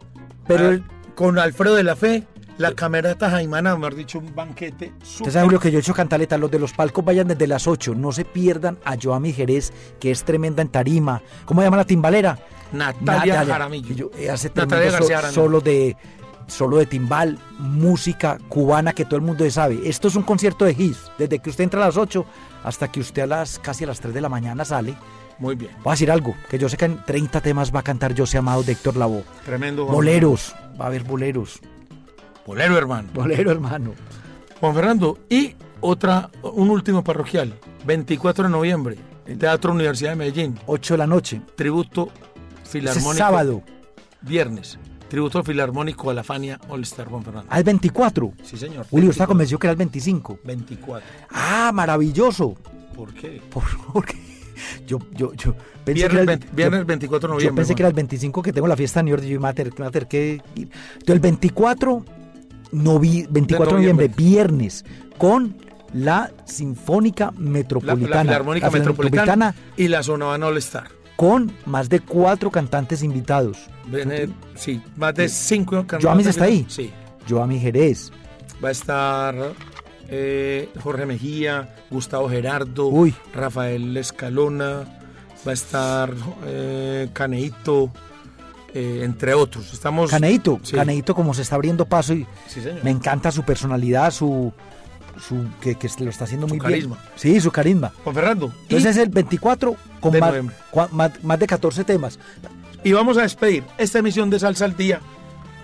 Pero 0.47 0.65
ah, 0.67 0.69
el- 0.69 0.83
con 1.15 1.37
Alfredo 1.39 1.75
de 1.75 1.83
la 1.83 1.97
Fe, 1.97 2.23
la 2.59 2.73
camerata 2.73 3.29
Jaimana, 3.31 3.75
mejor 3.75 3.95
dicho, 3.95 4.19
un 4.19 4.35
banquete. 4.35 4.93
Usted 5.01 5.31
sabe 5.31 5.45
Julio, 5.45 5.59
que 5.59 5.71
yo 5.71 5.79
he 5.79 5.81
hecho 5.81 5.93
cantaleta, 5.93 6.37
los 6.37 6.51
de 6.51 6.59
los 6.59 6.73
palcos 6.73 7.03
vayan 7.03 7.27
desde 7.27 7.47
las 7.47 7.65
8, 7.67 7.95
no 7.95 8.11
se 8.11 8.25
pierdan 8.25 8.77
a 8.85 8.95
Joami 9.01 9.33
Jerez, 9.33 9.73
que 9.99 10.11
es 10.11 10.23
tremenda 10.23 10.61
en 10.61 10.67
tarima. 10.69 11.21
¿Cómo 11.45 11.61
se 11.61 11.65
llama 11.67 11.77
la 11.77 11.85
timbalera? 11.85 12.37
Natalia 12.71 13.45
Jaramillo. 13.45 13.95
yo- 13.95 14.11
eh, 14.17 14.29
hace 14.29 14.51
Natalia 14.53 14.87
so- 14.91 14.97
García 14.97 15.15
Jaramillo. 15.17 15.41
solo 15.41 15.61
de 15.61 15.97
solo 16.47 16.77
de 16.77 16.85
timbal, 16.87 17.37
música 17.59 18.39
cubana 18.49 18.93
que 18.93 19.05
todo 19.05 19.15
el 19.17 19.21
mundo 19.21 19.49
sabe. 19.51 19.81
Esto 19.87 20.07
es 20.07 20.15
un 20.15 20.23
concierto 20.23 20.65
de 20.65 20.71
hits, 20.71 21.11
desde 21.17 21.37
que 21.39 21.49
usted 21.51 21.63
entra 21.63 21.81
a 21.83 21.85
las 21.87 21.95
8 21.97 22.25
hasta 22.63 22.91
que 22.91 22.99
usted 22.99 23.21
a 23.21 23.27
las 23.27 23.59
casi 23.59 23.83
a 23.83 23.87
las 23.87 23.99
3 23.99 24.13
de 24.15 24.21
la 24.21 24.29
mañana 24.29 24.65
sale. 24.65 24.95
Muy 25.37 25.55
bien. 25.55 25.71
Voy 25.83 25.91
a 25.91 25.93
decir 25.93 26.11
algo, 26.11 26.35
que 26.49 26.57
yo 26.57 26.67
sé 26.67 26.75
que 26.75 26.85
en 26.85 27.05
30 27.05 27.39
temas 27.41 27.73
va 27.73 27.79
a 27.79 27.83
cantar 27.83 28.13
Yo 28.15 28.25
sé 28.25 28.37
amado 28.39 28.63
de 28.63 28.71
Héctor 28.73 28.97
Lavoe. 28.97 29.23
Tremendo. 29.45 29.85
Boleros, 29.85 30.53
va 30.79 30.85
a 30.85 30.87
haber 30.87 31.03
boleros. 31.03 31.59
Bolero, 32.49 32.77
hermano. 32.79 33.09
Bolero, 33.13 33.51
hermano. 33.51 33.93
Juan 34.59 34.73
Fernando, 34.73 35.19
y 35.29 35.53
otra, 35.81 36.31
un 36.41 36.71
último 36.71 37.03
parroquial, 37.03 37.53
24 37.85 38.45
de 38.45 38.49
noviembre, 38.49 38.97
Teatro 39.37 39.71
Universidad 39.71 40.09
de 40.09 40.15
Medellín, 40.15 40.57
8 40.65 40.95
de 40.95 40.97
la 40.97 41.05
noche. 41.05 41.41
tributo 41.55 42.09
Ese 42.63 42.71
filarmónico. 42.79 43.13
sábado. 43.13 43.61
Viernes, 44.21 44.79
tributo 45.09 45.43
filarmónico 45.43 46.09
a 46.09 46.15
la 46.15 46.23
Fania 46.23 46.59
All 46.69 46.81
Star 46.81 47.07
Juan 47.07 47.23
Fernando. 47.23 47.47
Al 47.51 47.63
24. 47.63 48.33
Sí, 48.41 48.57
señor. 48.57 48.87
Julio 48.89 49.11
está 49.11 49.25
24. 49.25 49.27
convencido 49.27 49.59
que 49.59 49.67
era 49.67 49.71
el 49.73 49.77
25. 49.77 50.39
24. 50.43 51.07
Ah, 51.29 51.69
maravilloso. 51.71 52.55
¿Por 52.95 53.13
qué? 53.13 53.39
¿Por, 53.51 53.63
por 53.93 54.05
qué? 54.07 54.17
Yo, 54.87 54.97
yo, 55.15 55.33
yo 55.35 55.53
pensé 55.85 55.93
Viernes, 55.93 56.09
que 56.09 56.13
era 56.15 56.21
el, 56.21 56.25
20 56.27 56.47
viernes 56.55 56.79
yo- 56.81 56.85
24 56.87 57.27
de 57.27 57.31
yo 57.31 57.35
noviembre. 57.35 57.61
pensé 57.61 57.75
que 57.75 57.81
era 57.83 57.87
el 57.89 57.93
25 57.93 58.41
que 58.41 58.51
tengo 58.51 58.67
la 58.67 58.75
fiesta 58.75 59.01
en 59.01 59.05
New 59.05 59.15
York 59.15 59.23
y 59.25 59.29
yo 59.29 59.45
a 59.45 59.53
tener 59.53 60.07
que. 60.07 60.41
Entonces 60.55 60.69
el 61.07 61.19
24, 61.19 62.03
novi- 62.71 63.27
24 63.29 63.75
de 63.75 63.81
noviembre, 63.81 64.07
viernes, 64.07 64.85
con 65.17 65.55
la 65.93 66.31
Sinfónica 66.45 67.25
la, 67.25 67.31
la 67.31 67.39
Metropolitana. 67.49 68.21
Filarmónica 68.23 68.67
la 68.67 68.71
Metropolitana 68.71 69.55
y 69.75 69.87
la 69.87 70.03
Zona 70.03 70.27
All 70.29 70.57
Star. 70.57 70.87
con 71.15 71.51
más 71.65 71.89
de 71.89 71.99
cuatro 71.99 72.51
cantantes 72.51 73.01
invitados. 73.03 73.57
Sí, 74.55 74.81
más 74.97 75.15
de 75.15 75.27
cinco 75.29 75.75
cantantes. 75.77 76.05
Joamis 76.05 76.27
está 76.27 76.45
ahí. 76.45 76.65
Sí. 76.69 76.91
Joami 77.27 77.59
Jerez. 77.59 78.11
Va 78.63 78.69
a 78.69 78.71
estar 78.71 79.35
eh, 80.09 80.69
Jorge 80.81 81.05
Mejía, 81.05 81.75
Gustavo 81.89 82.29
Gerardo, 82.29 82.87
Uy. 82.87 83.13
Rafael 83.33 83.95
Escalona, 83.97 84.83
va 85.47 85.51
a 85.51 85.53
estar 85.53 86.13
eh, 86.45 87.09
Caneito, 87.13 87.91
eh, 88.73 89.01
entre 89.03 89.33
otros. 89.33 89.73
Estamos. 89.73 90.09
Caneito, 90.11 90.59
Sí. 90.63 90.75
Caneito 90.75 91.15
como 91.15 91.33
se 91.33 91.41
está 91.41 91.55
abriendo 91.55 91.85
paso 91.85 92.13
y 92.13 92.25
Sí, 92.47 92.61
señor. 92.61 92.83
me 92.83 92.91
encanta 92.91 93.31
su 93.31 93.43
personalidad, 93.43 94.11
su, 94.11 94.51
su 95.19 95.45
que, 95.61 95.75
que 95.75 95.89
lo 95.99 96.09
está 96.09 96.25
haciendo 96.25 96.47
Su 96.47 96.53
muy 96.55 96.59
carisma. 96.59 96.95
bien. 96.97 97.09
Sí, 97.15 97.41
su 97.41 97.51
carisma. 97.51 97.91
Juan 98.03 98.15
Fernando. 98.15 98.53
Entonces 98.63 98.95
es 98.95 98.97
el 99.03 99.09
24 99.09 99.75
con 99.99 100.11
De 100.11 100.19
más, 100.21 100.33
más, 100.91 101.23
más 101.23 101.39
de 101.39 101.47
14 101.47 101.83
temas. 101.83 102.19
y 102.83 102.91
vamos 102.93 103.17
a 103.17 103.23
despedir 103.23 103.63
esta 103.77 103.99
emisión 103.99 104.29
de 104.29 104.39
Salsa 104.39 104.65
al 104.65 104.77
Día 104.77 105.01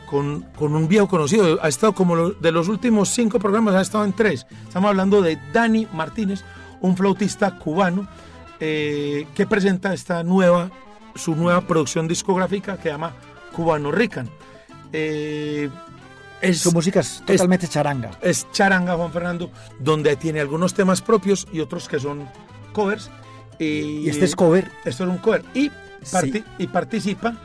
con, 0.10 0.42
con 0.58 0.76
un 0.76 0.88
viejo 0.88 1.08
conocido. 1.08 1.60
Ha 1.64 1.68
estado 1.70 1.94
como 1.94 2.16
lo- 2.16 2.32
de 2.32 2.52
los 2.52 2.68
últimos 2.68 3.10
cinco 3.10 3.40
programas, 3.40 3.76
ha 3.76 3.82
estado 3.82 4.04
en 4.06 4.14
tres. 4.14 4.46
Estamos 4.68 4.90
hablando 4.90 5.22
de 5.22 5.40
Dani 5.54 5.88
Martínez, 5.94 6.44
un 6.82 6.98
flautista 6.98 7.58
cubano 7.58 8.08
eh, 8.60 9.26
que 9.36 9.46
presenta 9.48 9.94
esta 9.94 10.24
nueva, 10.24 10.70
su 11.16 11.36
nueva 11.36 11.62
producción 11.62 12.08
discográfica 12.08 12.78
que 12.78 12.84
se 12.84 12.90
llama 12.90 13.14
Cubano 13.54 13.92
Rican. 13.92 14.30
Eh, 14.94 15.70
es, 16.42 16.60
Su 16.60 16.72
música 16.72 17.00
es 17.00 17.24
totalmente 17.26 17.68
charanga. 17.68 18.12
es 18.22 18.46
charanga, 18.52 18.96
Juan 18.96 19.12
Fernando, 19.12 19.50
donde 19.80 20.16
tiene 20.16 20.42
algunos 20.42 20.74
temas 20.74 21.02
propios 21.02 21.48
y 21.52 21.60
otros 21.62 21.88
que 21.88 22.00
son 22.00 22.28
covers. 22.74 23.10
Y 23.58 24.10
este 24.10 24.26
es 24.26 24.36
cover. 24.36 24.70
Esto 24.84 25.06
es 25.06 25.10
un 25.10 25.18
cover. 25.18 25.44
Y, 25.54 25.70
parti- 26.12 26.32
Sí. 26.40 26.44
y 26.60 26.68
participa 26.68 27.36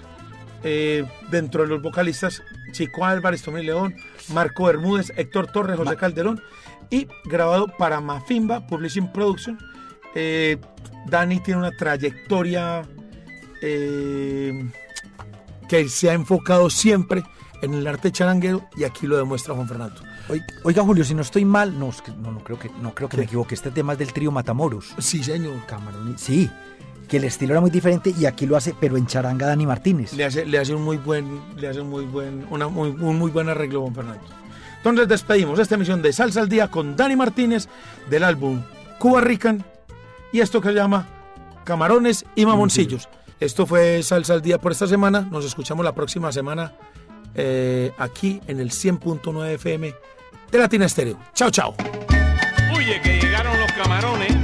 eh, 0.64 1.06
dentro 1.30 1.62
de 1.62 1.68
los 1.68 1.80
vocalistas 1.82 2.42
Chico 2.72 3.04
Álvarez, 3.06 3.42
Tommy 3.42 3.62
León, 3.62 3.94
Marco 4.34 4.64
Bermúdez, 4.64 5.12
Héctor 5.16 5.46
Torres, 5.46 5.76
José 5.76 5.90
Ma- 5.90 5.96
Calderón. 5.96 6.42
Y 6.90 7.06
grabado 7.24 7.68
para 7.78 8.00
Mafimba 8.00 8.66
Publishing 8.66 9.12
Production. 9.12 9.56
Eh, 10.16 10.58
Dani 11.06 11.38
tiene 11.40 11.60
una 11.60 11.70
trayectoria 11.70 12.82
eh, 13.62 14.68
que 15.68 15.88
se 15.88 16.11
ha 16.11 16.14
enfocado 16.14 16.70
siempre 16.70 17.22
en 17.62 17.74
el 17.74 17.86
arte 17.86 18.11
charanguero 18.11 18.64
y 18.76 18.84
aquí 18.84 19.06
lo 19.06 19.16
demuestra 19.16 19.54
Juan 19.54 19.68
Fernando. 19.68 20.00
Oi- 20.28 20.42
Oiga, 20.64 20.82
Julio, 20.82 21.04
si 21.04 21.14
no 21.14 21.22
estoy 21.22 21.44
mal, 21.44 21.78
no, 21.78 21.90
no, 22.22 22.32
no 22.32 22.38
creo 22.44 22.58
que, 22.58 22.70
no 22.80 22.94
creo 22.94 23.08
que 23.08 23.16
me 23.18 23.24
equivoque. 23.24 23.54
Este 23.54 23.70
tema 23.70 23.92
es 23.94 23.98
del 23.98 24.12
trío 24.12 24.30
Matamoros. 24.32 24.94
Sí, 24.98 25.22
señor. 25.22 25.54
Camarón 25.66 26.14
Sí, 26.18 26.50
que 27.08 27.18
el 27.18 27.24
estilo 27.24 27.52
era 27.52 27.61
muy 27.61 27.70
diferente 27.70 28.14
y 28.18 28.24
aquí 28.26 28.46
lo 28.46 28.56
hace, 28.56 28.74
pero 28.80 28.96
en 28.96 29.06
charanga 29.06 29.46
Dani 29.46 29.66
Martínez. 29.66 30.12
le 30.14 30.24
hace, 30.24 30.46
le 30.46 30.58
hace 30.58 30.74
un 30.74 30.82
muy 30.82 30.96
buen, 30.96 31.40
le 31.56 31.68
hace 31.68 31.80
un 31.80 31.90
muy 31.90 32.04
buen, 32.06 32.46
una 32.50 32.68
muy, 32.68 32.90
un 32.90 33.18
muy 33.18 33.30
buen 33.30 33.48
arreglo 33.48 33.82
Juan 33.82 33.94
Fernando. 33.94 34.22
Entonces 34.78 35.08
despedimos 35.08 35.58
esta 35.58 35.74
emisión 35.74 36.00
de 36.00 36.12
Salsa 36.12 36.40
al 36.40 36.48
Día 36.48 36.68
con 36.70 36.96
Dani 36.96 37.14
Martínez 37.16 37.68
del 38.08 38.24
álbum 38.24 38.62
Cuba 38.98 39.20
Rican 39.20 39.62
y 40.32 40.40
esto 40.40 40.61
que 40.62 40.68
se 40.68 40.74
llama 40.74 41.06
Camarones 41.64 42.24
y 42.34 42.46
Mamoncillos. 42.46 43.08
Esto 43.41 43.66
fue 43.66 44.03
Salsa 44.03 44.34
al 44.34 44.43
Día 44.43 44.59
por 44.59 44.70
esta 44.70 44.86
semana. 44.86 45.22
Nos 45.22 45.47
escuchamos 45.47 45.82
la 45.82 45.95
próxima 45.95 46.30
semana 46.30 46.74
eh, 47.34 47.91
aquí 47.97 48.38
en 48.47 48.61
el 48.61 48.70
100.9 48.70 49.55
FM 49.55 49.95
de 50.53 50.59
Latina 50.59 50.84
Estéreo. 50.84 51.18
Chao, 51.32 51.51
chao. 51.51 51.74
Oye, 52.76 53.01
que 53.01 53.18
llegaron 53.18 53.59
los 53.59 53.72
camarones. 53.72 54.36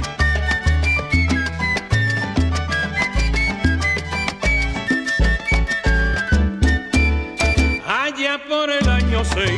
Allá 7.85 8.41
por 8.49 8.71
el 8.71 8.89
año 8.89 9.23
6 9.23 9.51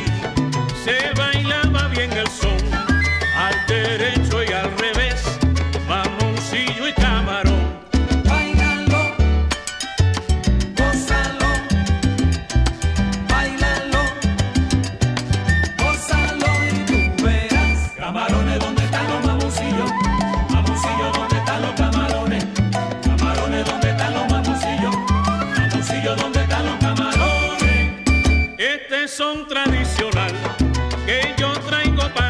se 0.84 1.14
bailaba 1.16 1.29
Este 28.72 29.08
son 29.08 29.48
tradicional 29.48 30.30
que 31.04 31.34
yo 31.36 31.52
traigo 31.66 32.02
para 32.14 32.29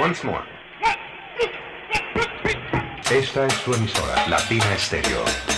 Once 0.00 0.24
more. 0.24 0.42
Esta 3.10 3.46
es 3.46 3.52
su 3.52 3.74
emisora, 3.74 4.26
Latina 4.26 4.72
Estéreo. 4.74 5.49